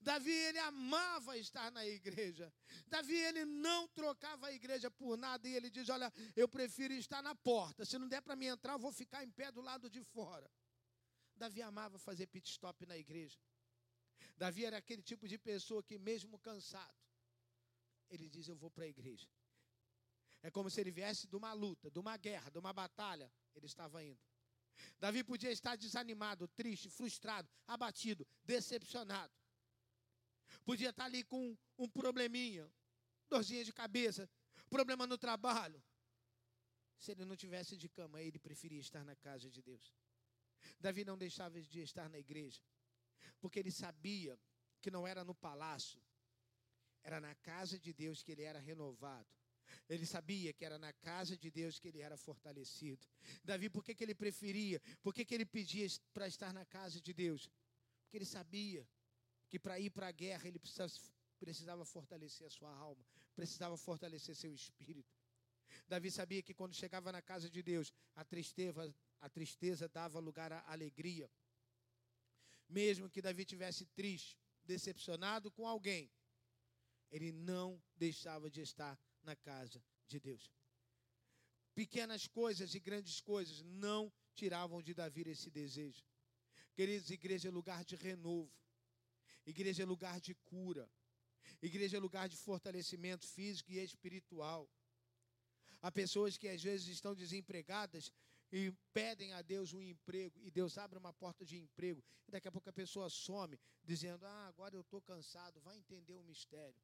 Davi 0.00 0.30
ele 0.30 0.58
amava 0.58 1.38
estar 1.38 1.70
na 1.72 1.86
igreja. 1.86 2.52
Davi 2.86 3.16
ele 3.16 3.46
não 3.46 3.88
trocava 3.88 4.48
a 4.48 4.52
igreja 4.52 4.90
por 4.90 5.16
nada 5.16 5.48
e 5.48 5.54
ele 5.54 5.70
diz: 5.70 5.88
"Olha, 5.88 6.12
eu 6.36 6.46
prefiro 6.48 6.92
estar 6.94 7.22
na 7.22 7.34
porta. 7.34 7.84
Se 7.86 7.98
não 7.98 8.08
der 8.08 8.20
para 8.20 8.36
mim 8.36 8.46
entrar, 8.46 8.74
eu 8.74 8.78
vou 8.78 8.92
ficar 8.92 9.24
em 9.24 9.30
pé 9.30 9.50
do 9.50 9.62
lado 9.62 9.88
de 9.88 10.02
fora." 10.02 10.50
Davi 11.34 11.62
amava 11.62 11.98
fazer 11.98 12.26
pit 12.26 12.50
stop 12.50 12.84
na 12.84 12.98
igreja. 12.98 13.38
Davi 14.36 14.66
era 14.66 14.76
aquele 14.76 15.02
tipo 15.02 15.26
de 15.26 15.38
pessoa 15.38 15.82
que 15.82 15.98
mesmo 15.98 16.38
cansado, 16.38 17.00
ele 18.10 18.28
diz: 18.28 18.48
"Eu 18.48 18.56
vou 18.56 18.70
para 18.70 18.84
a 18.84 18.88
igreja." 18.88 19.26
É 20.42 20.50
como 20.50 20.70
se 20.70 20.80
ele 20.80 20.90
viesse 20.90 21.26
de 21.26 21.36
uma 21.36 21.52
luta, 21.52 21.90
de 21.90 21.98
uma 21.98 22.16
guerra, 22.16 22.50
de 22.50 22.58
uma 22.58 22.72
batalha. 22.72 23.30
Ele 23.54 23.66
estava 23.66 24.02
indo. 24.02 24.20
Davi 24.98 25.22
podia 25.22 25.50
estar 25.50 25.76
desanimado, 25.76 26.48
triste, 26.48 26.88
frustrado, 26.88 27.48
abatido, 27.66 28.26
decepcionado. 28.44 29.32
Podia 30.64 30.90
estar 30.90 31.04
ali 31.04 31.22
com 31.24 31.56
um 31.78 31.88
probleminha, 31.88 32.70
dorzinha 33.28 33.64
de 33.64 33.72
cabeça, 33.72 34.28
problema 34.68 35.06
no 35.06 35.18
trabalho. 35.18 35.82
Se 36.98 37.12
ele 37.12 37.24
não 37.24 37.36
tivesse 37.36 37.76
de 37.76 37.88
cama, 37.88 38.22
ele 38.22 38.38
preferia 38.38 38.80
estar 38.80 39.04
na 39.04 39.16
casa 39.16 39.50
de 39.50 39.62
Deus. 39.62 39.94
Davi 40.78 41.04
não 41.04 41.16
deixava 41.16 41.60
de 41.60 41.80
estar 41.80 42.08
na 42.08 42.18
igreja, 42.18 42.62
porque 43.40 43.58
ele 43.58 43.70
sabia 43.70 44.38
que 44.80 44.90
não 44.90 45.06
era 45.06 45.24
no 45.24 45.34
palácio, 45.34 46.02
era 47.02 47.20
na 47.20 47.34
casa 47.36 47.78
de 47.78 47.92
Deus 47.92 48.22
que 48.22 48.32
ele 48.32 48.42
era 48.42 48.58
renovado. 48.58 49.39
Ele 49.88 50.06
sabia 50.06 50.52
que 50.52 50.64
era 50.64 50.78
na 50.78 50.92
casa 50.92 51.36
de 51.36 51.50
Deus 51.50 51.78
que 51.78 51.88
ele 51.88 52.00
era 52.00 52.16
fortalecido. 52.16 53.06
Davi, 53.44 53.68
por 53.68 53.84
que, 53.84 53.94
que 53.94 54.04
ele 54.04 54.14
preferia? 54.14 54.80
Por 55.02 55.14
que, 55.14 55.24
que 55.24 55.34
ele 55.34 55.46
pedia 55.46 55.86
para 56.12 56.26
estar 56.26 56.52
na 56.52 56.64
casa 56.64 57.00
de 57.00 57.12
Deus? 57.12 57.50
Porque 58.02 58.18
ele 58.18 58.24
sabia 58.24 58.86
que 59.48 59.58
para 59.58 59.78
ir 59.78 59.90
para 59.90 60.08
a 60.08 60.12
guerra 60.12 60.46
ele 60.48 60.58
precisava, 60.58 60.92
precisava 61.38 61.84
fortalecer 61.84 62.46
a 62.46 62.50
sua 62.50 62.72
alma, 62.72 63.04
precisava 63.34 63.76
fortalecer 63.76 64.34
seu 64.34 64.54
espírito. 64.54 65.14
Davi 65.88 66.10
sabia 66.10 66.42
que 66.42 66.54
quando 66.54 66.74
chegava 66.74 67.10
na 67.12 67.22
casa 67.22 67.48
de 67.48 67.62
Deus, 67.62 67.92
a 68.14 68.24
tristeza, 68.24 68.94
a 69.20 69.28
tristeza 69.28 69.88
dava 69.88 70.18
lugar 70.18 70.52
à 70.52 70.64
alegria. 70.70 71.30
Mesmo 72.68 73.10
que 73.10 73.22
Davi 73.22 73.44
tivesse 73.44 73.84
triste, 73.86 74.38
decepcionado 74.64 75.50
com 75.50 75.66
alguém, 75.66 76.10
ele 77.10 77.32
não 77.32 77.82
deixava 77.96 78.48
de 78.48 78.60
estar 78.60 78.98
na 79.22 79.36
casa 79.36 79.82
de 80.06 80.18
Deus. 80.18 80.50
Pequenas 81.74 82.26
coisas 82.26 82.74
e 82.74 82.80
grandes 82.80 83.20
coisas 83.20 83.62
não 83.62 84.12
tiravam 84.34 84.82
de 84.82 84.92
Davi 84.92 85.22
esse 85.26 85.50
desejo. 85.50 86.04
Queridos, 86.74 87.10
igreja 87.10 87.48
é 87.48 87.50
lugar 87.50 87.84
de 87.84 87.96
renovo, 87.96 88.50
igreja 89.46 89.82
é 89.82 89.86
lugar 89.86 90.20
de 90.20 90.34
cura, 90.34 90.90
igreja 91.60 91.96
é 91.96 92.00
lugar 92.00 92.28
de 92.28 92.36
fortalecimento 92.36 93.26
físico 93.26 93.70
e 93.72 93.78
espiritual. 93.78 94.68
Há 95.82 95.90
pessoas 95.90 96.36
que 96.36 96.48
às 96.48 96.62
vezes 96.62 96.88
estão 96.88 97.14
desempregadas 97.14 98.12
e 98.52 98.72
pedem 98.92 99.32
a 99.32 99.42
Deus 99.42 99.72
um 99.72 99.80
emprego, 99.80 100.38
e 100.42 100.50
Deus 100.50 100.76
abre 100.76 100.98
uma 100.98 101.12
porta 101.12 101.44
de 101.44 101.56
emprego, 101.56 102.04
e 102.26 102.30
daqui 102.30 102.48
a 102.48 102.52
pouco 102.52 102.68
a 102.68 102.72
pessoa 102.72 103.08
some, 103.08 103.58
dizendo: 103.84 104.26
Ah, 104.26 104.48
agora 104.48 104.74
eu 104.74 104.80
estou 104.80 105.00
cansado, 105.00 105.60
vai 105.60 105.78
entender 105.78 106.14
o 106.14 106.22
mistério. 106.22 106.82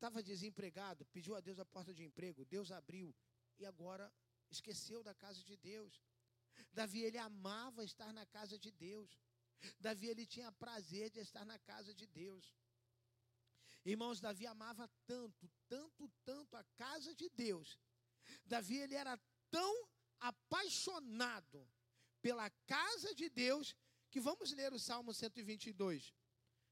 Estava 0.00 0.22
desempregado, 0.22 1.04
pediu 1.12 1.36
a 1.36 1.40
Deus 1.40 1.58
a 1.58 1.64
porta 1.66 1.92
de 1.92 2.02
emprego, 2.02 2.42
Deus 2.46 2.70
abriu 2.72 3.14
e 3.58 3.66
agora 3.66 4.10
esqueceu 4.50 5.02
da 5.02 5.14
casa 5.14 5.44
de 5.44 5.58
Deus. 5.58 6.00
Davi 6.72 7.02
ele 7.02 7.18
amava 7.18 7.84
estar 7.84 8.10
na 8.10 8.24
casa 8.24 8.58
de 8.58 8.70
Deus. 8.70 9.20
Davi 9.78 10.06
ele 10.06 10.24
tinha 10.24 10.50
prazer 10.52 11.10
de 11.10 11.20
estar 11.20 11.44
na 11.44 11.58
casa 11.58 11.94
de 11.94 12.06
Deus. 12.06 12.56
Irmãos, 13.84 14.22
Davi 14.22 14.46
amava 14.46 14.88
tanto, 15.06 15.50
tanto, 15.68 16.10
tanto 16.24 16.56
a 16.56 16.64
casa 16.78 17.14
de 17.14 17.28
Deus. 17.28 17.78
Davi 18.46 18.78
ele 18.78 18.94
era 18.94 19.20
tão 19.50 19.86
apaixonado 20.18 21.70
pela 22.22 22.48
casa 22.66 23.14
de 23.14 23.28
Deus 23.28 23.76
que 24.10 24.18
vamos 24.18 24.50
ler 24.52 24.72
o 24.72 24.78
Salmo 24.78 25.12
122. 25.12 26.14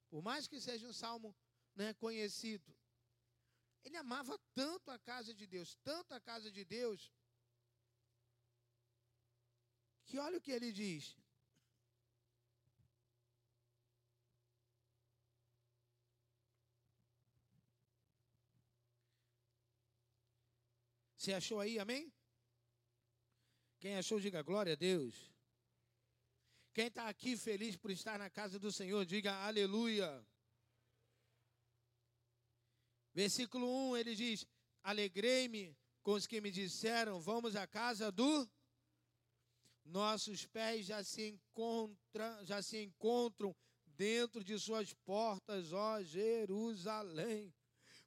Por 0.09 0.23
mais 0.23 0.49
que 0.49 0.59
seja 0.59 0.89
um 0.89 0.95
salmo 0.95 1.37
né, 1.75 1.93
conhecido, 1.93 2.78
ele 3.85 3.97
amava 3.97 4.39
tanto 4.55 4.91
a 4.91 4.99
casa 4.99 5.33
de 5.35 5.47
Deus, 5.47 5.75
tanto 5.83 6.15
a 6.15 6.21
casa 6.21 6.51
de 6.51 6.65
Deus, 6.65 7.13
que 10.07 10.19
olha 10.19 10.39
o 10.39 10.41
que 10.41 10.53
ele 10.53 10.73
diz. 10.73 11.17
Você 21.17 21.33
achou 21.33 21.61
aí, 21.61 21.79
amém? 21.79 22.13
Quem 23.81 23.97
achou, 23.97 24.19
diga 24.19 24.41
glória 24.43 24.73
a 24.73 24.77
Deus. 24.77 25.15
Quem 26.73 26.87
está 26.87 27.09
aqui 27.09 27.37
feliz 27.37 27.77
por 27.77 27.91
estar 27.91 28.19
na 28.19 28.31
casa 28.31 28.59
do 28.59 28.71
Senhor, 28.73 29.05
diga 29.05 29.33
aleluia. 29.49 30.09
Versículo 33.19 33.67
1 33.91 33.97
ele 33.97 34.15
diz: 34.15 34.47
Alegrei-me 34.81 35.77
com 36.05 36.13
os 36.13 36.25
que 36.25 36.41
me 36.41 36.53
disseram, 36.53 37.21
vamos 37.21 37.57
à 37.57 37.67
casa 37.67 38.13
do. 38.13 38.49
nossos 39.85 40.47
pés 40.47 40.87
já 40.87 41.03
se 41.03 41.27
encontram, 41.27 42.45
já 42.45 42.63
se 42.63 42.81
encontram 42.81 43.57
dentro 43.87 44.45
de 44.45 44.57
suas 44.57 44.95
portas, 44.95 45.73
ó 45.73 46.01
Jerusalém. 46.01 47.53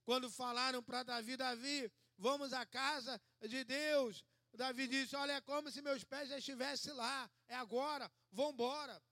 Quando 0.06 0.32
falaram 0.32 0.82
para 0.82 1.04
Davi, 1.04 1.36
Davi, 1.36 1.91
vamos 2.17 2.54
à 2.54 2.65
casa 2.65 3.21
de 3.41 3.65
Deus. 3.65 4.24
Davi 4.54 4.88
disse: 4.88 5.13
Olha, 5.17 5.34
é 5.34 5.41
como 5.41 5.69
se 5.69 5.82
meus 5.82 6.06
pés 6.06 6.30
já 6.30 6.38
estivessem 6.38 6.93
lá. 6.93 7.30
É 7.50 7.56
agora, 7.56 8.10
vamos 8.32 8.54
embora. 8.54 9.04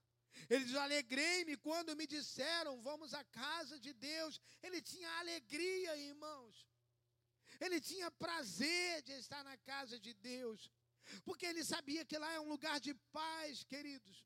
Ele 0.48 0.64
diz: 0.64 0.74
Alegrei-me 0.74 1.56
quando 1.56 1.96
me 1.96 2.06
disseram, 2.06 2.80
vamos 2.82 3.14
à 3.14 3.22
casa 3.24 3.78
de 3.78 3.92
Deus. 3.92 4.40
Ele 4.62 4.80
tinha 4.80 5.10
alegria, 5.18 5.96
irmãos. 5.96 6.66
Ele 7.60 7.80
tinha 7.80 8.10
prazer 8.10 9.02
de 9.02 9.12
estar 9.12 9.42
na 9.44 9.56
casa 9.58 9.98
de 9.98 10.14
Deus. 10.14 10.70
Porque 11.24 11.46
ele 11.46 11.64
sabia 11.64 12.04
que 12.04 12.16
lá 12.16 12.32
é 12.32 12.40
um 12.40 12.48
lugar 12.48 12.78
de 12.80 12.94
paz, 13.12 13.64
queridos. 13.64 14.24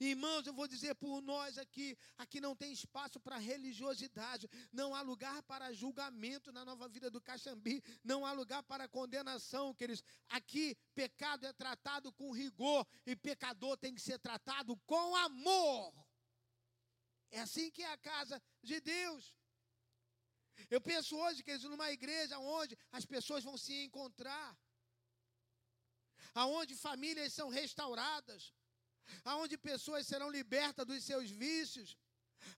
Irmãos, 0.00 0.46
eu 0.46 0.54
vou 0.54 0.66
dizer 0.66 0.94
por 0.94 1.20
nós 1.20 1.58
aqui: 1.58 1.96
aqui 2.16 2.40
não 2.40 2.56
tem 2.56 2.72
espaço 2.72 3.20
para 3.20 3.36
religiosidade, 3.36 4.48
não 4.72 4.94
há 4.94 5.02
lugar 5.02 5.42
para 5.42 5.74
julgamento 5.74 6.50
na 6.50 6.64
nova 6.64 6.88
vida 6.88 7.10
do 7.10 7.20
Caxambi, 7.20 7.84
não 8.02 8.24
há 8.24 8.32
lugar 8.32 8.62
para 8.62 8.88
condenação, 8.88 9.74
queridos. 9.74 10.02
Aqui, 10.30 10.74
pecado 10.94 11.46
é 11.46 11.52
tratado 11.52 12.10
com 12.14 12.32
rigor 12.32 12.86
e 13.04 13.14
pecador 13.14 13.76
tem 13.76 13.94
que 13.94 14.00
ser 14.00 14.18
tratado 14.18 14.74
com 14.86 15.14
amor. 15.16 15.92
É 17.30 17.40
assim 17.40 17.70
que 17.70 17.82
é 17.82 17.92
a 17.92 17.98
casa 17.98 18.42
de 18.62 18.80
Deus. 18.80 19.36
Eu 20.70 20.80
penso 20.80 21.14
hoje, 21.14 21.42
queridos, 21.42 21.68
numa 21.68 21.90
igreja 21.92 22.38
onde 22.38 22.76
as 22.90 23.04
pessoas 23.04 23.44
vão 23.44 23.56
se 23.58 23.84
encontrar, 23.84 24.58
aonde 26.34 26.74
famílias 26.74 27.34
são 27.34 27.48
restauradas, 27.50 28.52
aonde 29.24 29.56
pessoas 29.58 30.06
serão 30.06 30.30
libertas 30.30 30.86
dos 30.86 31.02
seus 31.04 31.30
vícios, 31.30 31.96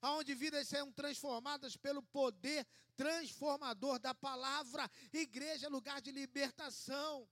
aonde 0.01 0.33
vidas 0.33 0.67
serão 0.67 0.91
transformadas 0.91 1.75
pelo 1.75 2.01
poder 2.03 2.65
transformador 2.95 3.99
da 3.99 4.13
palavra. 4.13 4.89
Igreja 5.11 5.67
é 5.67 5.69
lugar 5.69 6.01
de 6.01 6.11
libertação. 6.11 7.27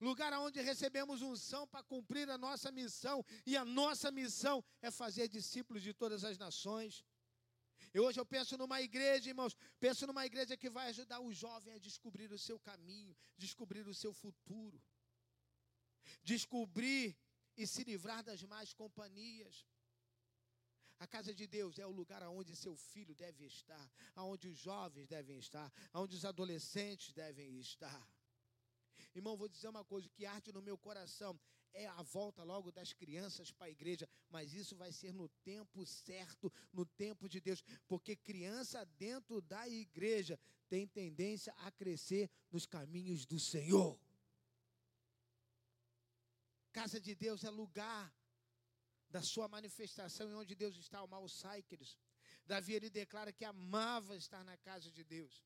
Lugar 0.00 0.32
onde 0.38 0.60
recebemos 0.60 1.22
unção 1.22 1.66
para 1.66 1.82
cumprir 1.82 2.28
a 2.28 2.36
nossa 2.36 2.70
missão, 2.70 3.24
e 3.46 3.56
a 3.56 3.64
nossa 3.64 4.10
missão 4.10 4.62
é 4.82 4.90
fazer 4.90 5.26
discípulos 5.28 5.82
de 5.82 5.94
todas 5.94 6.22
as 6.22 6.36
nações. 6.36 7.04
E 7.92 7.98
hoje 7.98 8.20
eu 8.20 8.26
penso 8.26 8.56
numa 8.56 8.80
igreja, 8.80 9.30
irmãos, 9.30 9.56
penso 9.80 10.06
numa 10.06 10.24
igreja 10.24 10.56
que 10.56 10.70
vai 10.70 10.88
ajudar 10.90 11.20
o 11.20 11.32
jovem 11.32 11.74
a 11.74 11.78
descobrir 11.78 12.30
o 12.30 12.38
seu 12.38 12.58
caminho, 12.60 13.16
descobrir 13.36 13.86
o 13.88 13.94
seu 13.94 14.12
futuro, 14.12 14.80
descobrir 16.22 17.16
e 17.56 17.66
se 17.66 17.84
livrar 17.84 18.22
das 18.22 18.42
más 18.42 18.72
companhias. 18.72 19.66
A 20.98 21.06
casa 21.06 21.34
de 21.34 21.46
Deus 21.46 21.78
é 21.78 21.86
o 21.86 21.90
lugar 21.90 22.22
onde 22.24 22.54
seu 22.54 22.76
filho 22.76 23.14
deve 23.14 23.46
estar, 23.46 23.90
aonde 24.14 24.48
os 24.48 24.58
jovens 24.58 25.08
devem 25.08 25.38
estar, 25.38 25.72
aonde 25.92 26.14
os 26.14 26.24
adolescentes 26.24 27.12
devem 27.12 27.58
estar. 27.58 28.06
Irmão, 29.14 29.36
vou 29.36 29.48
dizer 29.48 29.68
uma 29.68 29.84
coisa 29.84 30.08
que 30.10 30.26
arde 30.26 30.52
no 30.52 30.60
meu 30.60 30.76
coração 30.76 31.40
é 31.72 31.86
a 31.86 32.02
volta 32.02 32.42
logo 32.42 32.70
das 32.70 32.92
crianças 32.92 33.50
para 33.50 33.68
a 33.68 33.70
igreja, 33.70 34.08
mas 34.28 34.52
isso 34.54 34.76
vai 34.76 34.92
ser 34.92 35.12
no 35.12 35.28
tempo 35.42 35.86
certo, 35.86 36.52
no 36.72 36.84
tempo 36.84 37.28
de 37.28 37.40
Deus, 37.40 37.62
porque 37.86 38.16
criança 38.16 38.84
dentro 38.98 39.40
da 39.40 39.68
igreja 39.68 40.38
tem 40.68 40.86
tendência 40.86 41.52
a 41.58 41.70
crescer 41.70 42.30
nos 42.50 42.66
caminhos 42.66 43.24
do 43.24 43.38
Senhor. 43.38 43.98
Casa 46.72 47.00
de 47.00 47.14
Deus 47.14 47.44
é 47.44 47.50
lugar 47.50 48.14
da 49.08 49.22
sua 49.22 49.48
manifestação 49.48 50.30
e 50.30 50.34
onde 50.34 50.54
Deus 50.54 50.76
está, 50.76 51.02
o 51.02 51.08
mal 51.08 51.28
sai, 51.28 51.62
queridos. 51.62 51.98
Davi 52.46 52.74
ele 52.74 52.88
declara 52.88 53.32
que 53.32 53.44
amava 53.44 54.16
estar 54.16 54.44
na 54.44 54.56
casa 54.56 54.90
de 54.90 55.02
Deus. 55.04 55.44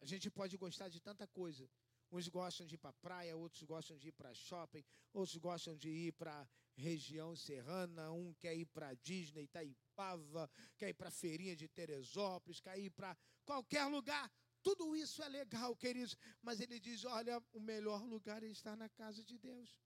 A 0.00 0.06
gente 0.06 0.30
pode 0.30 0.56
gostar 0.56 0.88
de 0.88 1.00
tanta 1.00 1.26
coisa. 1.26 1.68
Uns 2.12 2.26
gostam 2.28 2.66
de 2.66 2.74
ir 2.74 2.78
para 2.78 2.90
a 2.90 2.94
praia, 2.94 3.36
outros 3.36 3.62
gostam 3.62 3.96
de 3.96 4.08
ir 4.08 4.12
para 4.12 4.34
shopping, 4.34 4.84
outros 5.12 5.36
gostam 5.36 5.76
de 5.76 5.88
ir 5.88 6.12
para 6.12 6.48
região 6.76 7.36
serrana, 7.36 8.10
um 8.10 8.32
quer 8.34 8.56
ir 8.56 8.66
para 8.66 8.94
Disney, 8.94 9.44
Itaipava, 9.44 10.50
quer 10.76 10.88
ir 10.88 10.94
para 10.94 11.08
a 11.08 11.12
feirinha 11.12 11.54
de 11.54 11.68
Teresópolis, 11.68 12.60
quer 12.60 12.78
ir 12.78 12.90
para 12.90 13.16
qualquer 13.44 13.84
lugar. 13.86 14.30
Tudo 14.62 14.94
isso 14.94 15.22
é 15.22 15.28
legal, 15.28 15.74
queridos, 15.74 16.16
mas 16.42 16.60
ele 16.60 16.78
diz: 16.78 17.04
olha, 17.04 17.42
o 17.52 17.60
melhor 17.60 18.02
lugar 18.04 18.42
é 18.42 18.46
estar 18.48 18.76
na 18.76 18.88
casa 18.88 19.24
de 19.24 19.38
Deus. 19.38 19.78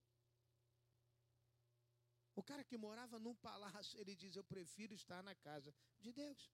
O 2.34 2.42
cara 2.42 2.64
que 2.64 2.76
morava 2.76 3.18
num 3.18 3.34
palácio, 3.36 3.98
ele 4.00 4.14
diz: 4.16 4.34
eu 4.34 4.44
prefiro 4.44 4.92
estar 4.94 5.22
na 5.22 5.34
casa 5.34 5.72
de 6.00 6.12
Deus. 6.12 6.50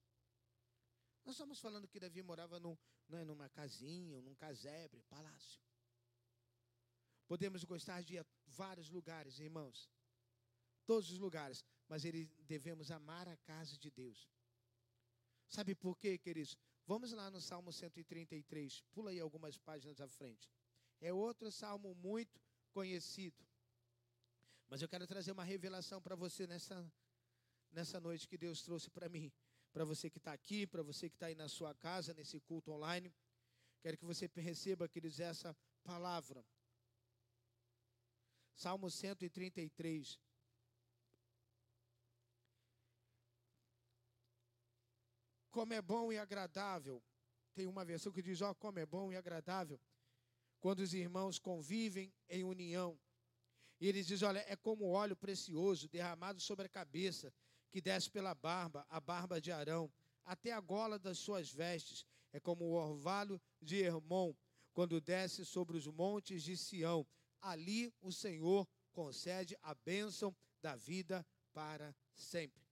Nós 1.24 1.34
estamos 1.34 1.58
falando 1.60 1.88
que 1.88 2.00
Davi 2.00 2.22
morava 2.22 2.58
num, 2.58 2.76
né, 3.08 3.24
numa 3.24 3.48
casinha, 3.48 4.20
num 4.20 4.34
casebre, 4.34 5.02
palácio. 5.02 5.60
Podemos 7.26 7.64
gostar 7.64 8.02
de 8.02 8.16
vários 8.46 8.90
lugares, 8.90 9.38
irmãos. 9.38 9.88
Todos 10.84 11.10
os 11.10 11.18
lugares, 11.18 11.64
mas 11.88 12.04
ele, 12.04 12.26
devemos 12.40 12.90
amar 12.90 13.28
a 13.28 13.36
casa 13.36 13.78
de 13.78 13.90
Deus. 13.90 14.28
Sabe 15.48 15.74
por 15.74 15.96
quê, 15.96 16.18
queridos? 16.18 16.56
Vamos 16.90 17.12
lá 17.12 17.30
no 17.30 17.40
Salmo 17.40 17.72
133, 17.72 18.82
pula 18.90 19.12
aí 19.12 19.20
algumas 19.20 19.56
páginas 19.56 20.00
à 20.00 20.08
frente. 20.08 20.50
É 21.00 21.12
outro 21.12 21.48
salmo 21.52 21.94
muito 21.94 22.42
conhecido. 22.72 23.46
Mas 24.68 24.82
eu 24.82 24.88
quero 24.88 25.06
trazer 25.06 25.30
uma 25.30 25.44
revelação 25.44 26.02
para 26.02 26.16
você 26.16 26.48
nessa, 26.48 26.92
nessa 27.70 28.00
noite 28.00 28.26
que 28.26 28.36
Deus 28.36 28.62
trouxe 28.62 28.90
para 28.90 29.08
mim. 29.08 29.30
Para 29.72 29.84
você 29.84 30.10
que 30.10 30.18
está 30.18 30.32
aqui, 30.32 30.66
para 30.66 30.82
você 30.82 31.08
que 31.08 31.14
está 31.14 31.26
aí 31.26 31.36
na 31.36 31.48
sua 31.48 31.72
casa, 31.76 32.12
nesse 32.12 32.40
culto 32.40 32.72
online. 32.72 33.14
Quero 33.80 33.96
que 33.96 34.04
você 34.04 34.28
receba, 34.34 34.88
queridos, 34.88 35.20
essa 35.20 35.56
palavra. 35.84 36.44
Salmo 38.56 38.90
133. 38.90 40.18
Como 45.50 45.72
é 45.72 45.82
bom 45.82 46.12
e 46.12 46.18
agradável. 46.18 47.02
Tem 47.54 47.66
uma 47.66 47.84
versão 47.84 48.12
que 48.12 48.22
diz: 48.22 48.40
Ó, 48.40 48.50
oh, 48.50 48.54
como 48.54 48.78
é 48.78 48.86
bom 48.86 49.12
e 49.12 49.16
agradável 49.16 49.80
quando 50.60 50.80
os 50.80 50.92
irmãos 50.94 51.38
convivem 51.38 52.12
em 52.28 52.44
união. 52.44 52.98
E 53.80 53.88
ele 53.88 54.02
diz: 54.02 54.22
Olha, 54.22 54.44
é 54.46 54.54
como 54.54 54.90
óleo 54.90 55.16
precioso 55.16 55.88
derramado 55.88 56.40
sobre 56.40 56.66
a 56.66 56.68
cabeça, 56.68 57.32
que 57.70 57.80
desce 57.80 58.10
pela 58.10 58.34
barba, 58.34 58.86
a 58.88 59.00
barba 59.00 59.40
de 59.40 59.50
Arão, 59.50 59.90
até 60.24 60.52
a 60.52 60.60
gola 60.60 60.98
das 60.98 61.18
suas 61.18 61.50
vestes. 61.50 62.06
É 62.32 62.38
como 62.38 62.64
o 62.64 62.72
orvalho 62.74 63.40
de 63.60 63.82
Hermon, 63.82 64.34
quando 64.72 65.00
desce 65.00 65.44
sobre 65.44 65.76
os 65.76 65.86
montes 65.86 66.42
de 66.42 66.56
Sião. 66.56 67.06
Ali 67.40 67.92
o 68.00 68.12
Senhor 68.12 68.68
concede 68.92 69.56
a 69.62 69.74
bênção 69.74 70.36
da 70.60 70.76
vida 70.76 71.26
para 71.52 71.96
sempre. 72.14 72.69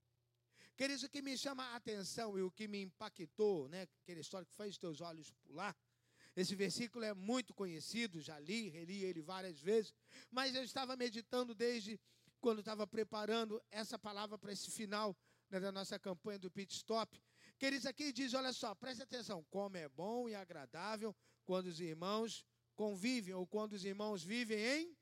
Queridos, 0.78 1.02
o 1.02 1.08
que 1.08 1.20
me 1.20 1.36
chama 1.36 1.64
a 1.64 1.74
atenção 1.74 2.38
e 2.38 2.42
o 2.42 2.52
que 2.52 2.68
me 2.68 2.80
impactou, 2.80 3.68
né, 3.68 3.88
aquela 4.00 4.20
história 4.20 4.46
que 4.46 4.62
os 4.62 4.78
teus 4.78 5.00
olhos 5.00 5.28
pular, 5.42 5.76
esse 6.36 6.54
versículo 6.54 7.04
é 7.04 7.12
muito 7.12 7.52
conhecido, 7.52 8.20
já 8.20 8.38
li, 8.38 8.68
reli 8.68 9.02
ele 9.02 9.20
várias 9.20 9.60
vezes, 9.60 9.92
mas 10.30 10.54
eu 10.54 10.62
estava 10.62 10.94
meditando 10.94 11.52
desde 11.52 12.00
quando 12.40 12.60
estava 12.60 12.86
preparando 12.86 13.60
essa 13.72 13.98
palavra 13.98 14.38
para 14.38 14.52
esse 14.52 14.70
final 14.70 15.18
né, 15.50 15.58
da 15.58 15.72
nossa 15.72 15.98
campanha 15.98 16.38
do 16.38 16.48
Pit 16.48 16.72
Stop. 16.72 17.20
Queridos, 17.58 17.84
aqui 17.84 18.12
diz: 18.12 18.32
olha 18.32 18.52
só, 18.52 18.72
preste 18.76 19.02
atenção, 19.02 19.44
como 19.50 19.76
é 19.76 19.88
bom 19.88 20.28
e 20.28 20.36
agradável 20.36 21.12
quando 21.44 21.66
os 21.66 21.80
irmãos 21.80 22.46
convivem, 22.76 23.34
ou 23.34 23.48
quando 23.48 23.72
os 23.72 23.84
irmãos 23.84 24.22
vivem 24.22 24.60
em. 24.60 24.96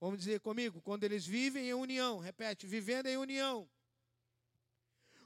Vamos 0.00 0.20
dizer 0.20 0.40
comigo, 0.40 0.80
quando 0.80 1.04
eles 1.04 1.26
vivem 1.26 1.68
em 1.68 1.74
união, 1.74 2.18
repete, 2.18 2.66
vivendo 2.66 3.08
em 3.08 3.18
união. 3.18 3.68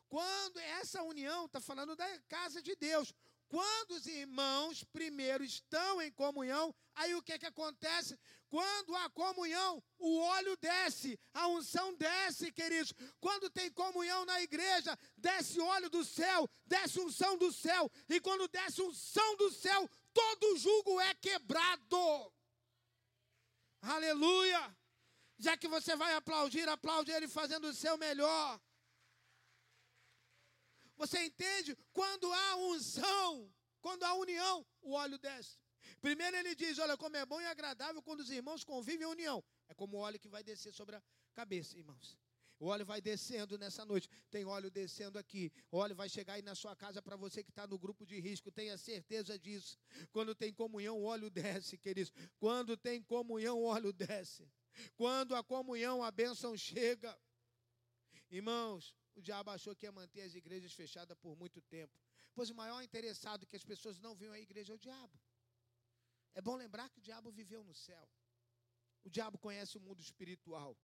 Quando 0.08 0.58
essa 0.58 1.02
união 1.02 1.46
está 1.46 1.60
falando 1.60 1.94
da 1.94 2.06
casa 2.28 2.62
de 2.62 2.74
Deus. 2.76 3.14
Quando 3.48 3.92
os 3.92 4.06
irmãos 4.06 4.84
primeiro 4.84 5.42
estão 5.42 6.02
em 6.02 6.12
comunhão, 6.12 6.74
aí 6.94 7.14
o 7.14 7.22
que, 7.22 7.38
que 7.38 7.46
acontece? 7.46 8.18
Quando 8.50 8.94
há 8.94 9.08
comunhão, 9.08 9.82
o 9.98 10.18
óleo 10.18 10.54
desce, 10.58 11.18
a 11.32 11.48
unção 11.48 11.94
desce, 11.94 12.52
queridos. 12.52 12.92
Quando 13.18 13.48
tem 13.48 13.70
comunhão 13.70 14.26
na 14.26 14.42
igreja, 14.42 14.98
desce 15.16 15.58
óleo 15.60 15.88
do 15.88 16.04
céu, 16.04 16.48
desce 16.66 17.00
unção 17.00 17.38
do 17.38 17.50
céu. 17.50 17.90
E 18.08 18.20
quando 18.20 18.48
desce 18.48 18.82
unção 18.82 19.36
do 19.36 19.50
céu, 19.50 19.88
todo 20.12 20.58
julgo 20.58 21.00
é 21.00 21.14
quebrado. 21.14 22.32
Aleluia! 23.80 24.76
Já 25.38 25.56
que 25.56 25.68
você 25.68 25.96
vai 25.96 26.14
aplaudir, 26.14 26.68
aplaude 26.68 27.12
ele 27.12 27.28
fazendo 27.28 27.68
o 27.68 27.74
seu 27.74 27.96
melhor. 27.96 28.60
Você 30.98 31.24
entende? 31.24 31.76
Quando 31.92 32.30
há 32.30 32.56
unção, 32.56 33.50
quando 33.80 34.02
há 34.02 34.12
união, 34.14 34.66
o 34.82 34.92
óleo 34.92 35.18
desce. 35.18 35.56
Primeiro 36.00 36.36
ele 36.36 36.54
diz: 36.54 36.78
Olha, 36.78 36.96
como 36.96 37.16
é 37.16 37.24
bom 37.24 37.40
e 37.40 37.46
agradável 37.46 38.02
quando 38.02 38.20
os 38.20 38.30
irmãos 38.30 38.64
convivem 38.64 39.06
em 39.06 39.10
união. 39.10 39.42
É 39.68 39.74
como 39.74 39.96
o 39.96 40.00
óleo 40.00 40.18
que 40.18 40.28
vai 40.28 40.42
descer 40.42 40.74
sobre 40.74 40.96
a 40.96 41.02
cabeça, 41.32 41.78
irmãos. 41.78 42.18
O 42.60 42.66
óleo 42.66 42.84
vai 42.84 43.00
descendo 43.00 43.56
nessa 43.56 43.84
noite. 43.84 44.08
Tem 44.30 44.44
óleo 44.44 44.70
descendo 44.70 45.18
aqui. 45.18 45.52
O 45.70 45.76
óleo 45.76 45.94
vai 45.94 46.08
chegar 46.08 46.34
aí 46.34 46.42
na 46.42 46.56
sua 46.56 46.74
casa 46.74 47.00
para 47.00 47.16
você 47.16 47.44
que 47.44 47.50
está 47.50 47.66
no 47.66 47.78
grupo 47.78 48.04
de 48.04 48.18
risco. 48.18 48.50
Tenha 48.50 48.76
certeza 48.76 49.38
disso. 49.38 49.78
Quando 50.10 50.34
tem 50.34 50.52
comunhão, 50.52 50.98
o 50.98 51.04
óleo 51.04 51.30
desce, 51.30 51.78
queridos. 51.78 52.12
Quando 52.38 52.76
tem 52.76 53.00
comunhão, 53.00 53.58
o 53.58 53.64
óleo 53.64 53.92
desce. 53.92 54.50
Quando 54.96 55.36
a 55.36 55.44
comunhão, 55.44 56.02
a 56.02 56.10
bênção 56.10 56.56
chega. 56.56 57.16
Irmãos, 58.28 58.92
o 59.18 59.22
diabo 59.22 59.50
achou 59.50 59.74
que 59.74 59.86
ia 59.86 59.92
manter 59.92 60.22
as 60.22 60.34
igrejas 60.34 60.72
fechadas 60.72 61.16
por 61.18 61.36
muito 61.36 61.60
tempo. 61.62 61.98
Pois 62.34 62.50
o 62.50 62.54
maior 62.54 62.80
interessado 62.82 63.46
que 63.46 63.56
as 63.56 63.64
pessoas 63.64 63.98
não 63.98 64.14
venham 64.14 64.34
à 64.34 64.40
igreja 64.40 64.72
é 64.72 64.76
o 64.76 64.78
diabo. 64.78 65.18
É 66.34 66.40
bom 66.40 66.54
lembrar 66.54 66.88
que 66.90 66.98
o 66.98 67.02
diabo 67.02 67.30
viveu 67.30 67.64
no 67.64 67.74
céu. 67.74 68.08
O 69.04 69.10
diabo 69.10 69.36
conhece 69.38 69.76
o 69.76 69.80
mundo 69.80 70.00
espiritual. 70.00 70.76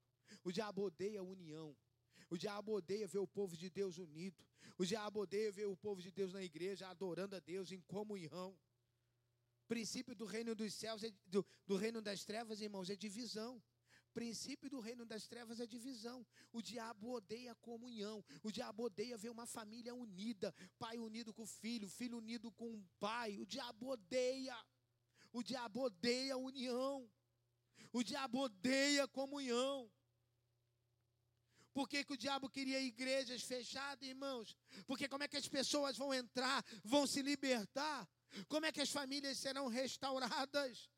O 0.43 0.51
diabo 0.51 0.83
odeia 0.83 1.21
a 1.21 1.23
união. 1.23 1.77
O 2.29 2.37
diabo 2.37 2.73
odeia 2.73 3.07
ver 3.07 3.19
o 3.19 3.27
povo 3.27 3.57
de 3.57 3.71
Deus 3.71 3.99
unido. 3.99 4.45
O 4.79 4.85
diabo 4.85 5.21
odeia 5.21 5.53
ver 5.53 5.67
o 5.67 5.77
povo 5.77 6.03
de 6.03 6.11
Deus 6.11 6.33
na 6.33 6.43
igreja 6.43 6.89
adorando 6.89 7.37
a 7.37 7.41
Deus 7.41 7.71
em 7.71 7.81
comunhão. 7.83 8.59
O 9.65 9.67
princípio 9.69 10.15
do 10.15 10.25
reino 10.25 10.55
dos 10.55 10.75
céus, 10.75 11.05
é, 11.05 11.13
do, 11.27 11.47
do 11.67 11.77
reino 11.77 12.03
das 12.03 12.25
trevas, 12.25 12.61
irmãos, 12.61 12.91
é 12.91 12.97
divisão. 12.97 13.63
Princípio 14.15 14.71
do 14.71 14.81
reino 14.81 15.05
das 15.05 15.27
trevas 15.27 15.59
é 15.59 15.67
divisão. 15.67 16.25
O 16.53 16.63
diabo 16.63 17.13
odeia 17.13 17.53
a 17.53 17.57
comunhão. 17.57 18.25
O 18.45 18.51
diabo 18.51 18.85
odeia 18.85 19.19
ver 19.19 19.31
uma 19.31 19.45
família 19.45 19.93
unida. 19.93 20.55
Pai 20.79 20.99
unido 20.99 21.35
com 21.35 21.43
o 21.43 21.47
filho, 21.47 21.89
filho 21.89 22.19
unido 22.19 22.53
com 22.53 22.73
o 22.73 22.85
pai. 23.01 23.39
O 23.41 23.45
diabo 23.45 23.89
odeia. 23.89 24.57
O 25.33 25.43
diabo 25.43 25.83
odeia 25.83 26.35
a 26.35 26.37
união. 26.37 27.11
O 27.93 28.05
diabo 28.05 28.39
odeia 28.39 29.05
a 29.05 29.09
comunhão. 29.09 29.91
Por 31.73 31.89
que, 31.89 32.05
que 32.05 32.13
o 32.13 32.17
diabo 32.17 32.49
queria 32.49 32.81
igrejas 32.81 33.43
fechadas, 33.43 34.09
irmãos? 34.09 34.57
Porque 34.87 35.09
como 35.09 35.25
é 35.25 35.29
que 35.29 35.37
as 35.37 35.49
pessoas 35.49 35.97
vão 35.97 36.15
entrar, 36.15 36.65
vão 36.85 37.05
se 37.05 37.21
libertar? 37.21 38.09
Como 38.49 38.65
é 38.65 38.71
que 38.71 38.81
as 38.81 38.91
famílias 38.91 39.39
serão 39.39 39.67
restauradas? 39.67 40.89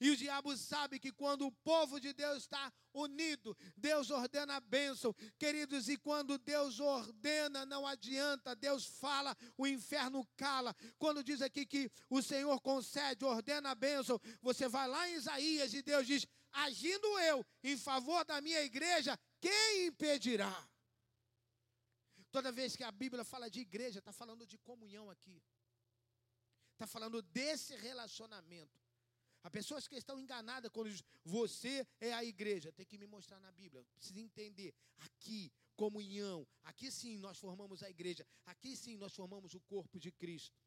E 0.00 0.10
o 0.10 0.16
diabo 0.16 0.56
sabe 0.56 0.98
que 0.98 1.12
quando 1.12 1.46
o 1.46 1.52
povo 1.52 2.00
de 2.00 2.12
Deus 2.12 2.38
está 2.38 2.72
unido, 2.92 3.56
Deus 3.76 4.10
ordena 4.10 4.56
a 4.56 4.60
bênção. 4.60 5.14
Queridos, 5.38 5.88
e 5.88 5.96
quando 5.96 6.38
Deus 6.38 6.80
ordena, 6.80 7.64
não 7.66 7.86
adianta, 7.86 8.54
Deus 8.54 8.84
fala, 8.84 9.36
o 9.56 9.66
inferno 9.66 10.26
cala. 10.36 10.74
Quando 10.98 11.22
diz 11.22 11.42
aqui 11.42 11.66
que 11.66 11.90
o 12.10 12.22
Senhor 12.22 12.60
concede, 12.60 13.24
ordena 13.24 13.70
a 13.70 13.74
bênção, 13.74 14.20
você 14.40 14.68
vai 14.68 14.88
lá 14.88 15.08
em 15.08 15.14
Isaías 15.14 15.74
e 15.74 15.82
Deus 15.82 16.06
diz: 16.06 16.26
agindo 16.52 17.06
eu 17.20 17.44
em 17.62 17.76
favor 17.76 18.24
da 18.24 18.40
minha 18.40 18.62
igreja, 18.62 19.18
quem 19.40 19.86
impedirá? 19.86 20.68
Toda 22.30 22.52
vez 22.52 22.76
que 22.76 22.84
a 22.84 22.92
Bíblia 22.92 23.24
fala 23.24 23.48
de 23.48 23.60
igreja, 23.60 23.98
está 23.98 24.12
falando 24.12 24.46
de 24.46 24.58
comunhão 24.58 25.08
aqui. 25.08 25.42
Está 26.72 26.86
falando 26.86 27.22
desse 27.22 27.74
relacionamento. 27.76 28.85
Há 29.46 29.50
pessoas 29.50 29.86
que 29.86 29.94
estão 29.94 30.18
enganadas 30.18 30.68
quando 30.72 30.90
dizem, 30.90 31.06
você 31.24 31.86
é 32.00 32.12
a 32.12 32.24
igreja. 32.24 32.72
Tem 32.72 32.84
que 32.84 32.98
me 32.98 33.06
mostrar 33.06 33.38
na 33.38 33.52
Bíblia. 33.52 33.86
Precisa 33.94 34.18
entender. 34.18 34.74
Aqui, 34.98 35.52
comunhão. 35.76 36.44
Aqui 36.64 36.90
sim 36.90 37.16
nós 37.16 37.38
formamos 37.38 37.80
a 37.80 37.88
igreja. 37.88 38.26
Aqui 38.44 38.76
sim 38.76 38.96
nós 38.96 39.14
formamos 39.14 39.54
o 39.54 39.60
corpo 39.60 40.00
de 40.00 40.10
Cristo. 40.10 40.60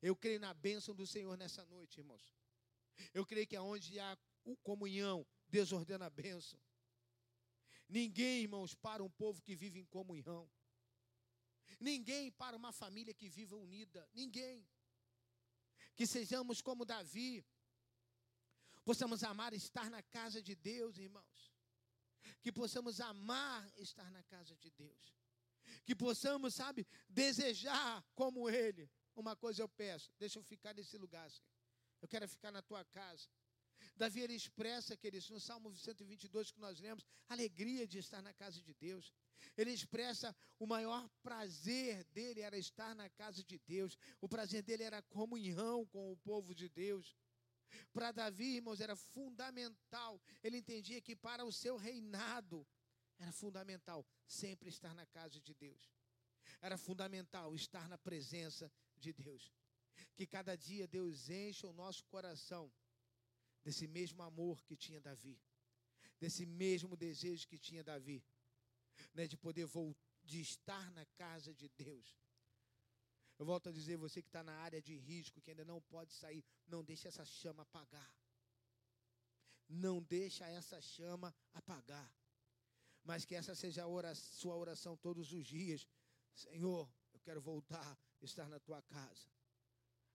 Eu 0.00 0.16
creio 0.16 0.40
na 0.40 0.54
bênção 0.54 0.94
do 0.94 1.06
Senhor 1.06 1.36
nessa 1.36 1.66
noite, 1.66 1.98
irmãos. 1.98 2.34
Eu 3.12 3.26
creio 3.26 3.46
que 3.46 3.56
aonde 3.56 4.00
há 4.00 4.16
comunhão, 4.62 5.26
Deus 5.50 5.70
ordena 5.70 6.06
a 6.06 6.10
bênção. 6.10 6.58
Ninguém, 7.90 8.40
irmãos, 8.44 8.74
para 8.74 9.04
um 9.04 9.10
povo 9.10 9.42
que 9.42 9.54
vive 9.54 9.78
em 9.78 9.84
comunhão. 9.84 10.50
Ninguém 11.78 12.32
para 12.32 12.56
uma 12.56 12.72
família 12.72 13.12
que 13.12 13.28
viva 13.28 13.54
unida. 13.54 14.08
Ninguém. 14.14 14.66
Que 15.98 16.06
sejamos 16.06 16.62
como 16.62 16.84
Davi. 16.84 17.44
Possamos 18.84 19.24
amar 19.24 19.52
estar 19.52 19.90
na 19.90 20.00
casa 20.00 20.40
de 20.40 20.54
Deus, 20.54 20.96
irmãos. 20.96 21.52
Que 22.40 22.52
possamos 22.52 23.00
amar 23.00 23.68
estar 23.76 24.08
na 24.12 24.22
casa 24.22 24.54
de 24.56 24.70
Deus. 24.70 25.04
Que 25.84 25.96
possamos, 25.96 26.54
sabe, 26.54 26.86
desejar 27.08 28.02
como 28.14 28.48
Ele. 28.48 28.88
Uma 29.16 29.34
coisa 29.34 29.60
eu 29.60 29.68
peço, 29.68 30.12
deixa 30.16 30.38
eu 30.38 30.44
ficar 30.44 30.72
nesse 30.72 30.96
lugar, 30.96 31.28
Senhor. 31.28 31.50
Eu 32.00 32.06
quero 32.06 32.28
ficar 32.28 32.52
na 32.52 32.62
tua 32.62 32.84
casa. 32.84 33.28
Davi 33.96 34.20
ele 34.20 34.34
expressa, 34.34 34.96
queridos, 34.96 35.28
no 35.30 35.40
Salmo 35.40 35.74
122 35.76 36.52
que 36.52 36.60
nós 36.60 36.78
lemos, 36.78 37.04
alegria 37.28 37.88
de 37.88 37.98
estar 37.98 38.22
na 38.22 38.32
casa 38.32 38.62
de 38.62 38.72
Deus. 38.74 39.12
Ele 39.56 39.72
expressa 39.72 40.34
o 40.58 40.66
maior 40.66 41.08
prazer 41.22 42.04
dele 42.04 42.40
era 42.40 42.56
estar 42.58 42.94
na 42.94 43.08
casa 43.08 43.42
de 43.44 43.58
Deus. 43.58 43.96
O 44.20 44.28
prazer 44.28 44.62
dele 44.62 44.82
era 44.82 45.02
comunhão 45.02 45.86
com 45.86 46.12
o 46.12 46.16
povo 46.16 46.54
de 46.54 46.68
Deus. 46.68 47.16
Para 47.92 48.12
Davi, 48.12 48.56
irmãos, 48.56 48.80
era 48.80 48.96
fundamental. 48.96 50.20
Ele 50.42 50.58
entendia 50.58 51.00
que 51.00 51.14
para 51.14 51.44
o 51.44 51.52
seu 51.52 51.76
reinado 51.76 52.66
era 53.18 53.32
fundamental 53.32 54.06
sempre 54.26 54.68
estar 54.68 54.94
na 54.94 55.06
casa 55.06 55.40
de 55.40 55.54
Deus. 55.54 55.92
Era 56.60 56.78
fundamental 56.78 57.54
estar 57.54 57.88
na 57.88 57.98
presença 57.98 58.72
de 58.96 59.12
Deus. 59.12 59.52
Que 60.14 60.26
cada 60.26 60.56
dia 60.56 60.86
Deus 60.86 61.28
encha 61.28 61.66
o 61.68 61.72
nosso 61.72 62.04
coração 62.06 62.72
desse 63.62 63.86
mesmo 63.86 64.22
amor 64.22 64.62
que 64.62 64.76
tinha 64.76 65.00
Davi, 65.00 65.38
desse 66.18 66.46
mesmo 66.46 66.96
desejo 66.96 67.46
que 67.46 67.58
tinha 67.58 67.82
Davi, 67.82 68.24
né, 69.14 69.26
de 69.26 69.36
poder 69.36 69.66
voltar, 69.66 70.00
de 70.24 70.40
estar 70.40 70.90
na 70.92 71.04
casa 71.06 71.54
de 71.54 71.68
Deus. 71.70 72.18
Eu 73.38 73.46
volto 73.46 73.68
a 73.68 73.72
dizer, 73.72 73.96
você 73.96 74.20
que 74.20 74.28
está 74.28 74.42
na 74.42 74.56
área 74.58 74.82
de 74.82 74.96
risco, 74.96 75.40
que 75.40 75.50
ainda 75.50 75.64
não 75.64 75.80
pode 75.80 76.12
sair, 76.12 76.44
não 76.66 76.82
deixe 76.84 77.06
essa 77.06 77.24
chama 77.24 77.62
apagar. 77.62 78.12
Não 79.68 80.02
deixa 80.02 80.46
essa 80.46 80.80
chama 80.80 81.34
apagar. 81.54 82.12
Mas 83.04 83.24
que 83.24 83.34
essa 83.34 83.54
seja 83.54 83.84
a 83.84 83.86
oração, 83.86 84.32
sua 84.34 84.56
oração 84.56 84.96
todos 84.96 85.32
os 85.32 85.46
dias. 85.46 85.86
Senhor, 86.34 86.90
eu 87.12 87.20
quero 87.20 87.40
voltar, 87.40 87.98
estar 88.20 88.48
na 88.48 88.58
tua 88.58 88.82
casa. 88.82 89.30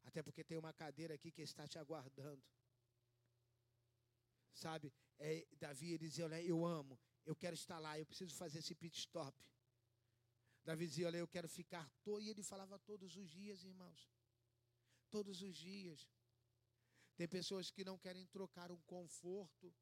Até 0.03 0.21
porque 0.21 0.43
tem 0.43 0.57
uma 0.57 0.73
cadeira 0.73 1.13
aqui 1.13 1.31
que 1.31 1.41
está 1.41 1.67
te 1.67 1.79
aguardando. 1.79 2.43
Sabe, 4.53 4.93
é, 5.17 5.47
Davi 5.57 5.93
ele 5.93 6.09
dizia: 6.09 6.25
Olha, 6.25 6.41
eu 6.41 6.65
amo, 6.65 6.99
eu 7.25 7.35
quero 7.35 7.55
estar 7.55 7.79
lá, 7.79 7.97
eu 7.97 8.05
preciso 8.05 8.35
fazer 8.35 8.59
esse 8.59 8.75
pit 8.75 8.97
stop. 8.99 9.37
Davi 10.63 10.87
dizia: 10.87 11.07
Olha, 11.07 11.17
eu 11.17 11.27
quero 11.27 11.47
ficar. 11.47 11.89
To... 12.03 12.19
E 12.19 12.29
ele 12.29 12.43
falava 12.43 12.79
todos 12.79 13.15
os 13.15 13.29
dias, 13.29 13.63
irmãos. 13.63 14.09
Todos 15.09 15.41
os 15.41 15.55
dias. 15.55 16.09
Tem 17.15 17.27
pessoas 17.27 17.69
que 17.69 17.83
não 17.83 17.97
querem 17.97 18.25
trocar 18.27 18.71
um 18.71 18.81
conforto 18.81 19.73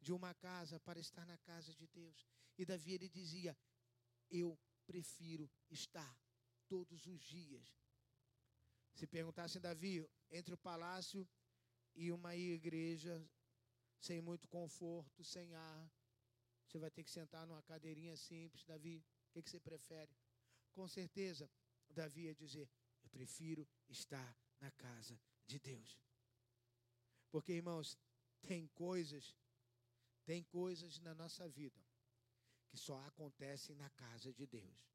de 0.00 0.12
uma 0.12 0.34
casa 0.34 0.78
para 0.80 1.00
estar 1.00 1.26
na 1.26 1.38
casa 1.38 1.74
de 1.74 1.86
Deus. 1.86 2.26
E 2.58 2.64
Davi 2.64 2.92
ele 2.92 3.08
dizia: 3.08 3.56
Eu 4.30 4.58
prefiro 4.86 5.50
estar 5.70 6.16
todos 6.68 7.06
os 7.06 7.20
dias 7.20 7.82
se 8.94 9.06
perguntassem, 9.06 9.60
Davi, 9.60 10.06
entre 10.30 10.54
o 10.54 10.58
palácio 10.58 11.28
e 11.94 12.12
uma 12.12 12.36
igreja 12.36 13.24
sem 13.98 14.20
muito 14.20 14.48
conforto, 14.48 15.24
sem 15.24 15.54
ar, 15.54 15.92
você 16.72 16.78
vai 16.78 16.90
ter 16.90 17.04
que 17.04 17.10
sentar 17.10 17.46
numa 17.46 17.62
cadeirinha 17.62 18.16
simples, 18.16 18.64
Davi, 18.64 19.04
o 19.28 19.32
que, 19.32 19.42
que 19.42 19.50
você 19.50 19.60
prefere? 19.60 20.10
Com 20.72 20.88
certeza, 20.88 21.50
Davi 21.90 22.22
ia 22.22 22.34
dizer: 22.34 22.66
Eu 23.04 23.10
prefiro 23.10 23.68
estar 23.90 24.34
na 24.58 24.70
casa 24.70 25.20
de 25.46 25.58
Deus. 25.58 26.00
Porque, 27.30 27.52
irmãos, 27.52 27.98
tem 28.40 28.66
coisas, 28.68 29.36
tem 30.24 30.42
coisas 30.44 30.98
na 31.00 31.14
nossa 31.14 31.46
vida 31.46 31.78
que 32.70 32.78
só 32.78 32.98
acontecem 33.06 33.76
na 33.76 33.90
casa 33.90 34.32
de 34.32 34.46
Deus. 34.46 34.88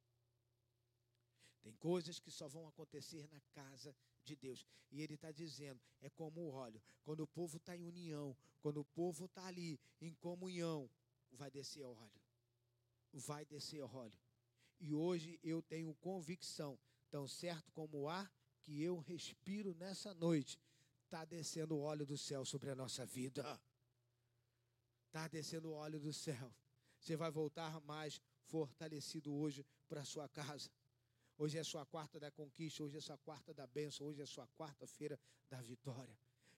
Tem 1.61 1.75
coisas 1.75 2.19
que 2.19 2.31
só 2.31 2.47
vão 2.47 2.67
acontecer 2.67 3.27
na 3.27 3.39
casa 3.53 3.95
de 4.23 4.35
Deus. 4.35 4.65
E 4.89 5.03
ele 5.03 5.13
está 5.13 5.31
dizendo: 5.31 5.79
é 6.01 6.09
como 6.09 6.41
o 6.41 6.49
óleo. 6.49 6.81
Quando 7.03 7.19
o 7.19 7.27
povo 7.27 7.57
está 7.57 7.77
em 7.77 7.83
união, 7.83 8.35
quando 8.61 8.79
o 8.79 8.85
povo 8.85 9.25
está 9.25 9.45
ali 9.45 9.79
em 10.01 10.15
comunhão, 10.15 10.89
vai 11.37 11.49
descer 11.49 11.83
óleo. 11.83 12.21
Vai 13.13 13.45
descer 13.45 13.81
óleo. 13.81 14.19
E 14.79 14.93
hoje 14.93 15.39
eu 15.43 15.61
tenho 15.61 15.95
convicção, 15.95 16.77
tão 17.09 17.27
certo 17.27 17.71
como 17.71 18.01
o 18.01 18.09
ar 18.09 18.31
que 18.61 18.81
eu 18.81 18.99
respiro 18.99 19.73
nessa 19.75 20.13
noite, 20.13 20.59
está 21.05 21.23
descendo 21.23 21.79
óleo 21.79 22.05
do 22.05 22.17
céu 22.17 22.43
sobre 22.43 22.69
a 22.69 22.75
nossa 22.75 23.05
vida. 23.05 23.43
Está 25.07 25.27
descendo 25.27 25.71
óleo 25.71 25.99
do 25.99 26.11
céu. 26.11 26.53
Você 26.99 27.15
vai 27.15 27.31
voltar 27.31 27.79
mais 27.81 28.21
fortalecido 28.43 29.33
hoje 29.33 29.65
para 29.87 30.03
sua 30.03 30.27
casa 30.27 30.69
Hoje 31.39 31.59
é 31.59 31.63
sua 31.63 31.85
quarta 31.85 32.19
da 32.19 32.31
conquista, 32.31 32.83
hoje 32.83 32.97
é 32.97 33.01
sua 33.01 33.17
quarta 33.19 33.53
da 33.53 33.67
bênção, 33.67 34.07
hoje 34.07 34.23
é 34.23 34.25
sua 34.25 34.47
quarta-feira 34.57 35.19
da 35.47 35.61
vitória. 35.61 36.17